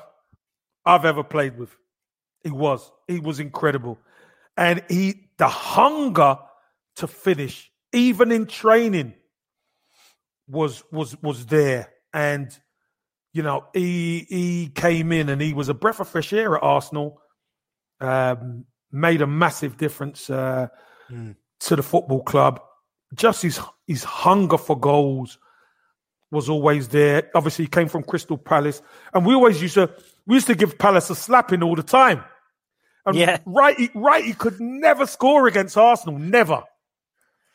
[0.86, 1.76] I've ever played with.
[2.44, 2.92] He was.
[3.08, 4.00] He was incredible,
[4.58, 6.38] and he the hunger
[6.98, 9.14] to finish, even in training,
[10.48, 12.58] was was was there, and
[13.34, 16.64] you know, he he came in and he was a breath of fresh air at
[16.64, 17.22] Arsenal.
[18.00, 20.68] Um, made a massive difference uh,
[21.62, 22.62] to the football club.
[23.14, 25.38] Just his his hunger for goals
[26.32, 27.30] was always there.
[27.36, 28.82] Obviously, he came from Crystal Palace,
[29.14, 29.90] and we always used to
[30.26, 32.24] we used to give Palace a slapping all the time.
[33.06, 33.40] And Yeah.
[33.46, 36.64] right, right, he could never score against Arsenal, never.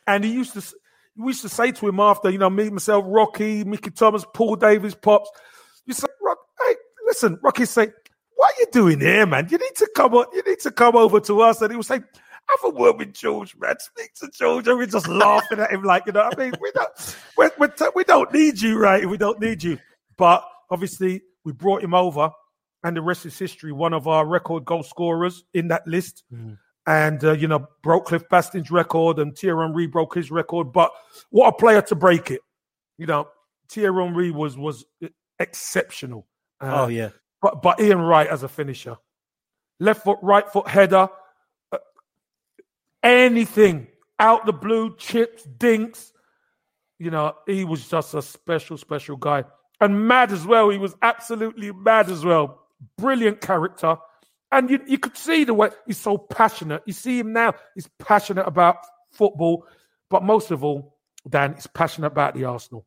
[0.07, 0.63] And he used to,
[1.17, 4.57] we used to say to him after, you know, me, myself, Rocky, Mickey Thomas, Paul
[4.57, 5.31] Davis, Pops.
[5.87, 6.75] You say, Rock, hey,
[7.07, 7.93] listen, Rocky say,
[8.37, 9.49] what are you doing here, man?
[9.51, 11.61] You need to come on, you need to come over to us.
[11.61, 13.75] And he would say, have a word with George, man.
[13.81, 14.69] Speak to George.
[14.69, 17.51] And we're just laughing at him, like, you know, what I mean, we don't, we're,
[17.59, 19.09] we're t- we don't need you, right?
[19.09, 19.79] We don't need you.
[20.17, 22.31] But obviously, we brought him over,
[22.85, 23.73] and the rest is history.
[23.73, 26.23] One of our record goal scorers in that list
[26.87, 30.73] and uh, you know broke Cliff Bastin's record, and Thierry Henry broke his record.
[30.73, 30.91] But
[31.31, 32.41] what a player to break it!
[32.99, 33.29] You know,
[33.69, 34.85] Thierry Henry was was
[35.39, 36.27] exceptional.
[36.61, 37.11] Uh, oh yeah,
[37.41, 38.97] but but Ian Wright as a finisher,
[39.79, 41.09] left foot, right foot header,
[41.73, 41.79] uh,
[43.03, 46.13] anything out the blue, chips, dinks.
[46.99, 49.45] You know, he was just a special, special guy,
[49.81, 50.71] and mad as well.
[50.71, 52.63] He was absolutely mad as well.
[52.97, 53.97] Brilliant character,
[54.53, 56.83] and you you could see the way he's so passionate.
[56.87, 58.77] You see him now; he's passionate about
[59.13, 59.67] football,
[60.09, 60.97] but most of all,
[61.29, 62.87] Dan, he's passionate about the Arsenal.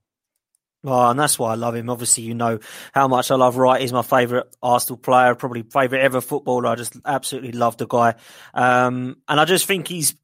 [0.85, 1.89] Oh, and that's why I love him.
[1.89, 2.59] Obviously, you know
[2.93, 3.81] how much I love Wright.
[3.81, 6.67] He's my favourite Arsenal player, probably favourite ever footballer.
[6.67, 8.15] I just absolutely love the guy.
[8.53, 10.15] Um, and I just think he's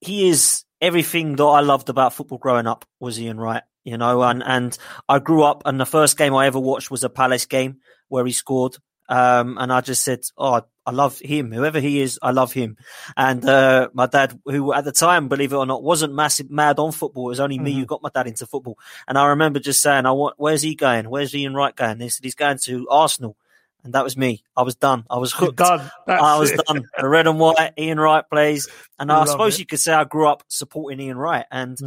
[0.00, 3.62] he is everything that I loved about football growing up was Ian Wright.
[3.84, 4.76] You know, and and
[5.08, 8.24] I grew up, and the first game I ever watched was a Palace game where
[8.24, 8.76] he scored.
[9.10, 11.50] Um, and I just said, "Oh, I love him.
[11.52, 12.76] Whoever he is, I love him."
[13.16, 16.78] And uh, my dad, who at the time, believe it or not, wasn't massive mad
[16.78, 17.26] on football.
[17.26, 18.78] It was only me who got my dad into football.
[19.08, 20.36] And I remember just saying, "I want.
[20.38, 21.10] Where's he going?
[21.10, 23.36] Where's Ian Wright going?" They said he's going to Arsenal,
[23.84, 24.42] and that was me.
[24.56, 25.04] I was done.
[25.08, 25.56] I was hooked.
[25.56, 25.90] done.
[26.06, 26.60] I was it.
[26.66, 26.84] done.
[26.98, 27.72] The red and white.
[27.78, 28.68] Ian Wright plays,
[28.98, 29.60] and I Love suppose it.
[29.60, 31.78] you could say I grew up supporting Ian Wright, and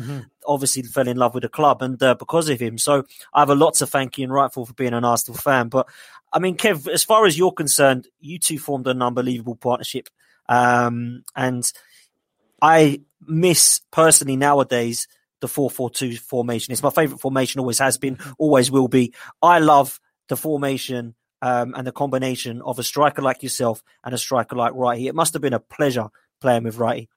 [0.45, 2.77] obviously fell in love with the club, and uh, because of him.
[2.77, 5.69] So I have a lot to thank Ian Wright for for being an Arsenal fan.
[5.69, 5.87] But
[6.31, 10.09] I mean, Kev, as far as you're concerned, you two formed an unbelievable partnership,
[10.49, 11.71] um, and
[12.61, 15.07] I miss personally nowadays
[15.41, 16.71] the four four two formation.
[16.71, 19.13] It's my favourite formation, always has been, always will be.
[19.41, 24.17] I love the formation um, and the combination of a striker like yourself and a
[24.17, 25.07] striker like Wrighty.
[25.09, 26.07] It must have been a pleasure
[26.39, 27.09] playing with Wrighty.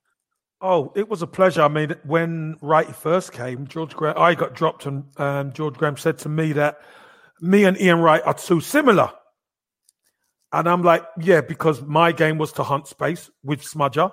[0.61, 1.63] Oh, it was a pleasure.
[1.63, 5.97] I mean, when Wrighty first came, George Graham, I got dropped, and um, George Graham
[5.97, 6.81] said to me that
[7.41, 9.13] me and Ian Wright are too similar.
[10.53, 14.11] And I'm like, yeah, because my game was to hunt space with Smudger.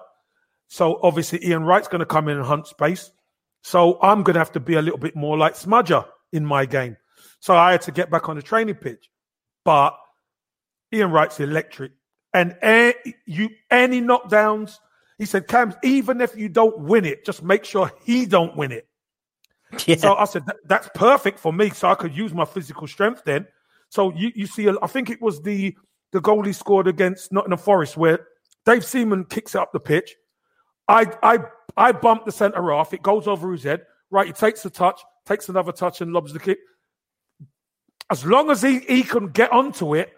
[0.68, 3.11] So obviously, Ian Wright's going to come in and hunt space.
[3.64, 6.68] So I'm going to have to be a little bit more like Smudger in my
[6.68, 6.97] game.
[7.39, 9.09] So I had to get back on the training pitch.
[9.66, 9.95] But
[10.94, 11.91] Ian Wright's electric.
[12.34, 14.78] And a- you any knockdowns,
[15.18, 18.72] he said, Cam, even if you don't win it, just make sure he don't win
[18.72, 18.88] it.
[19.88, 19.96] Yeah.
[19.96, 21.72] So I said, that's perfect for me.
[21.72, 23.48] So I could use my physical strength then.
[23.89, 25.76] So you, you see, I think it was the
[26.12, 28.28] the goal he scored against Nottingham Forest where
[28.68, 30.16] Dave Seaman kicks it up the pitch.
[30.88, 31.39] I I
[31.76, 32.94] I bump the centre off.
[32.94, 33.82] It goes over his head.
[34.12, 36.60] Right, he takes the touch, takes another touch, and lobs the kick.
[38.12, 40.14] As long as he, he can get onto it,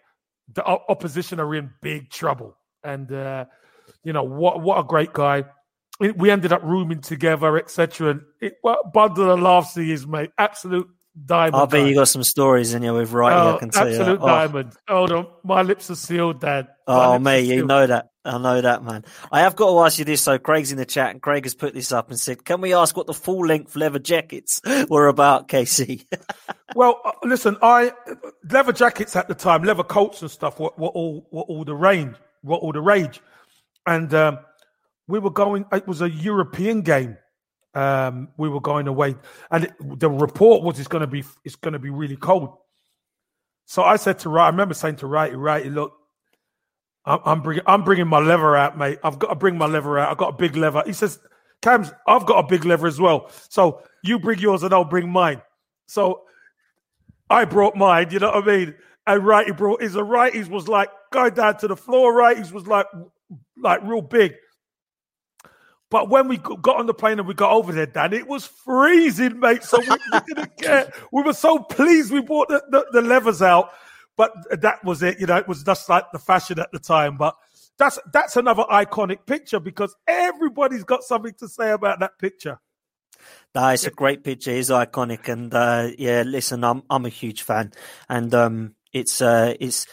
[0.54, 2.58] the opposition are in big trouble.
[2.84, 3.46] And uh,
[4.04, 4.62] You know what?
[4.62, 5.46] What a great guy.
[6.00, 8.12] We ended up rooming together, etc.
[8.12, 10.32] And it, what bundle of laughs he is, mate.
[10.38, 10.88] Absolute
[11.26, 11.56] diamond.
[11.56, 11.88] I bet guy.
[11.88, 13.40] you got some stories in here with writing.
[13.40, 13.96] Oh, I can tell you.
[13.96, 14.24] absolute that.
[14.24, 14.28] Oh.
[14.28, 14.74] diamond.
[14.88, 16.68] Hold on, my lips are sealed, Dad.
[16.88, 18.10] My Oh, lips are mate, you know that.
[18.28, 19.06] I know that, man.
[19.32, 20.20] I have got to ask you this.
[20.22, 22.74] So, Craig's in the chat, and Craig has put this up and said, "Can we
[22.74, 24.60] ask what the full length leather jackets
[24.90, 26.06] were about, KC?"
[26.76, 27.94] Well, uh, listen, I
[28.52, 31.76] leather jackets at the time, leather coats and stuff were, were all were all the
[31.76, 32.10] rage,
[32.44, 33.22] were all the rage,
[33.86, 34.40] and um,
[35.08, 35.66] we were going.
[35.72, 37.18] It was a European game.
[37.76, 39.16] Um, we were going away,
[39.52, 42.56] and it, the report was it's going to be it's going to be really cold.
[43.66, 45.94] So I said to right, I remember saying to Wrighty, Wrighty, look,
[47.06, 49.00] I'm, I'm bringing I'm bringing my lever out, mate.
[49.04, 50.10] I've got to bring my lever out.
[50.10, 50.84] I've got a big lever.
[50.86, 51.20] He says,
[51.62, 53.30] Cams, I've got a big lever as well.
[53.50, 55.42] So you bring yours and I'll bring mine.
[55.88, 56.22] So
[57.30, 58.76] I brought mine, you know what I mean?
[59.08, 59.96] And Wrighty brought his.
[59.96, 62.14] And Wrighty's was like going down to the floor.
[62.14, 62.88] Wrighty's was like,
[63.62, 64.34] like real big.
[65.96, 68.46] But when we got on the plane and we got over there, Dan, it was
[68.46, 69.64] freezing, mate.
[69.64, 70.92] So we, we didn't care.
[71.14, 73.70] We were so pleased we brought the, the, the levers out.
[74.18, 75.22] But that was it.
[75.22, 77.16] You know, it was just like the fashion at the time.
[77.16, 77.38] But
[77.78, 82.60] that's that's another iconic picture because everybody's got something to say about that picture.
[83.54, 84.52] Nah, it's a great picture.
[84.52, 87.72] It's iconic, and uh, yeah, listen, I'm I'm a huge fan,
[88.10, 89.88] and um, it's uh, it's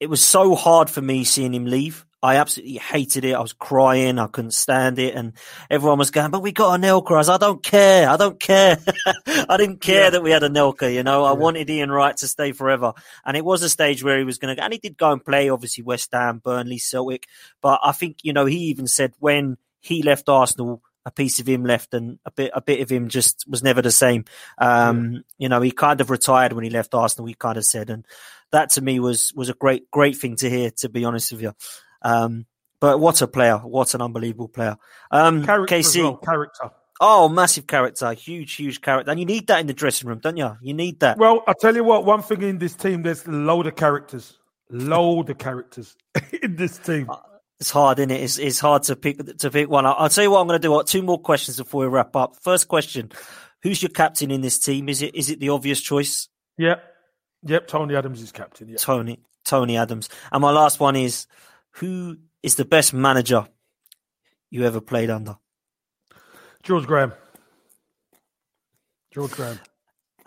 [0.00, 2.04] it was so hard for me seeing him leave.
[2.22, 3.34] I absolutely hated it.
[3.34, 4.18] I was crying.
[4.18, 5.34] I couldn't stand it, and
[5.70, 8.08] everyone was going, "But we got Anelka." I was, "I don't care.
[8.08, 8.78] I don't care.
[9.26, 10.10] I didn't care Yeah.
[10.10, 12.92] that we had Anelka." You know, I wanted Ian Wright to stay forever,
[13.24, 15.12] and it was a stage where he was going to, go, and he did go
[15.12, 17.26] and play, obviously West Ham, Burnley, Celtic.
[17.62, 21.48] But I think you know he even said when he left Arsenal, a piece of
[21.48, 24.24] him left, and a bit a bit of him just was never the same.
[24.58, 27.28] Um, You know, he kind of retired when he left Arsenal.
[27.28, 28.04] He kind of said, and
[28.50, 30.72] that to me was was a great great thing to hear.
[30.78, 31.52] To be honest with you.
[32.02, 32.46] Um,
[32.80, 33.56] but what a player!
[33.58, 34.76] What an unbelievable player!
[35.10, 36.70] Um, Character KC, well, character.
[37.00, 40.36] oh, massive character, huge, huge character, and you need that in the dressing room, don't
[40.36, 40.56] you?
[40.62, 41.18] You need that.
[41.18, 44.38] Well, I tell you what, one thing in this team, there's a load of characters,
[44.70, 45.96] load of characters
[46.42, 47.10] in this team.
[47.60, 48.22] It's hard, isn't it?
[48.22, 49.84] It's, it's hard to pick to pick one.
[49.84, 50.78] I'll, I'll tell you what I'm going to do.
[50.78, 52.36] I've two more questions before we wrap up.
[52.42, 53.10] First question:
[53.64, 54.88] Who's your captain in this team?
[54.88, 56.28] Is it is it the obvious choice,
[56.58, 56.80] Yep,
[57.42, 57.66] yep.
[57.66, 58.68] Tony Adams is captain.
[58.68, 58.76] Yeah.
[58.76, 60.08] Tony Tony Adams?
[60.30, 61.26] And my last one is:
[61.76, 63.46] Who is the best manager
[64.50, 65.36] you ever played under?
[66.62, 67.12] George Graham.
[69.12, 69.58] George Graham.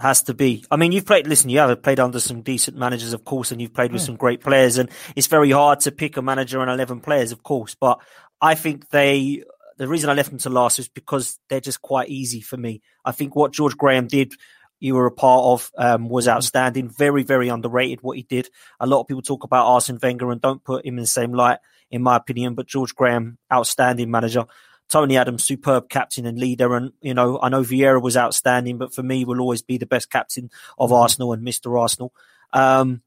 [0.02, 0.66] has to be.
[0.72, 1.28] I mean, you've played.
[1.28, 4.16] Listen, you have played under some decent managers, of course, and you've played with some
[4.16, 4.78] great players.
[4.78, 7.76] And it's very hard to pick a manager and eleven players, of course.
[7.76, 8.00] But
[8.42, 9.44] I think they.
[9.78, 12.82] The reason I left them to last is because they're just quite easy for me.
[13.04, 14.34] I think what George Graham did,
[14.82, 16.90] you were a part of, um, was outstanding.
[16.90, 18.50] Very, very underrated what he did.
[18.80, 21.34] A lot of people talk about Arsene Wenger and don't put him in the same
[21.34, 21.60] light,
[21.92, 22.56] in my opinion.
[22.56, 24.46] But George Graham, outstanding manager.
[24.90, 26.76] Tony Adams, superb captain and leader.
[26.76, 29.86] And, you know, I know Vieira was outstanding, but for me, will always be the
[29.86, 31.80] best captain of Arsenal and Mr.
[31.80, 32.12] Arsenal.
[32.52, 33.02] Um,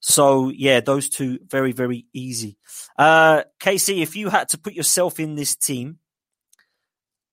[0.00, 2.56] so, yeah, those two, very, very easy.
[2.96, 5.98] Uh, KC, if you had to put yourself in this team,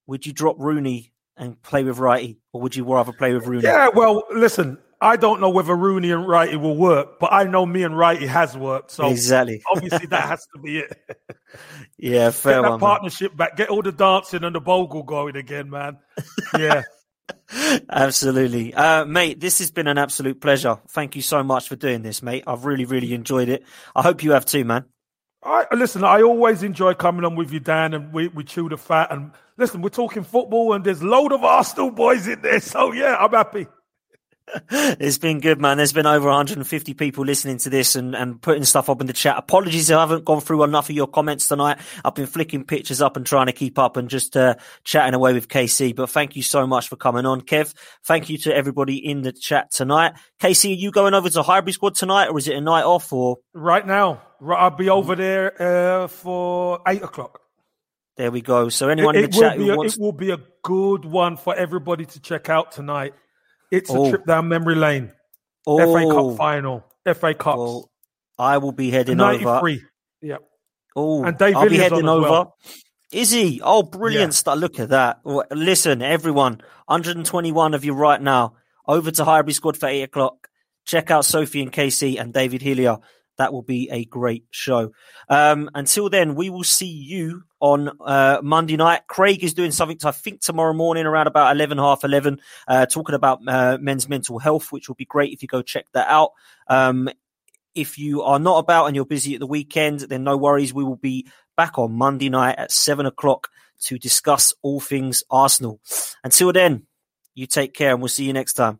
[0.08, 3.64] would you drop Rooney and play with Wrighty, or would you rather play with Rooney?
[3.64, 7.66] Yeah, well, listen, I don't know whether Rooney and Wrighty will work, but I know
[7.66, 8.92] me and Wrighty has worked.
[8.92, 9.62] So Exactly.
[9.76, 10.98] obviously that has to be it.
[11.98, 12.72] Yeah, fair Get that one.
[12.72, 12.80] man.
[12.80, 13.58] partnership back.
[13.58, 15.98] Get all the dancing and the bogle going again, man.
[16.58, 16.84] Yeah.
[17.90, 18.74] Absolutely.
[18.74, 20.80] Uh, mate, this has been an absolute pleasure.
[20.90, 22.44] Thank you so much for doing this, mate.
[22.48, 23.64] I've really, really enjoyed it.
[23.96, 24.86] I hope you have too, man.
[25.46, 26.04] I listen.
[26.04, 29.12] I always enjoy coming on with you, Dan, and we, we chew the fat.
[29.12, 32.60] And listen, we're talking football, and there's load of Arsenal boys in there.
[32.60, 33.68] So yeah, I'm happy.
[34.70, 35.78] It's been good, man.
[35.78, 39.14] There's been over 150 people listening to this and, and putting stuff up in the
[39.14, 39.38] chat.
[39.38, 41.80] Apologies if I haven't gone through enough of your comments tonight.
[42.04, 45.34] I've been flicking pictures up and trying to keep up and just uh, chatting away
[45.34, 45.96] with KC.
[45.96, 47.74] But thank you so much for coming on, Kev.
[48.04, 50.14] Thank you to everybody in the chat tonight.
[50.40, 53.12] KC, are you going over to Highbury Squad tonight or is it a night off
[53.12, 57.40] or Right now, right, I'll be over there uh, for eight o'clock.
[58.18, 58.70] there we go.
[58.70, 61.38] So anyone It, in the chat who a, wants it will be a good one
[61.38, 63.14] for everybody to check out tonight.
[63.74, 64.10] It's a Oh.
[64.10, 65.12] trip down memory lane.
[65.66, 66.84] oh, FA Cup final.
[67.06, 67.58] FA Cups.
[67.58, 67.90] well,
[68.38, 69.44] I will be heading over.
[69.44, 69.82] 93.
[70.22, 70.38] Yeah.
[70.96, 72.30] Oh, And Dave I'll be heading over.
[72.30, 72.58] well.
[73.12, 73.62] Is he?
[73.64, 74.38] Oh, brilliant Yeah.
[74.38, 74.58] stuff.
[74.60, 75.20] Look at that.
[75.52, 78.54] Listen, everyone, 121 of you right now,
[78.88, 80.48] over to Highbury Squad for 8 o'clock.
[80.86, 82.98] Check out Sophie and KC and David Hillier.
[83.38, 84.92] That will be a great show.
[85.28, 89.08] Um, until then, we will see you on uh, Monday night.
[89.08, 93.16] Craig is doing something, I think, tomorrow morning around about 11, half 11, uh, talking
[93.16, 96.32] about uh, men's mental health, which will be great if you go check that out.
[96.68, 97.10] Um,
[97.74, 100.74] If you are not about and you're busy at the weekend, then no worries.
[100.74, 101.26] We will be
[101.58, 103.50] back on Monday night at seven o'clock
[103.86, 105.80] to discuss all things Arsenal.
[106.24, 106.86] Until then,
[107.34, 108.80] you take care and we'll see you next time.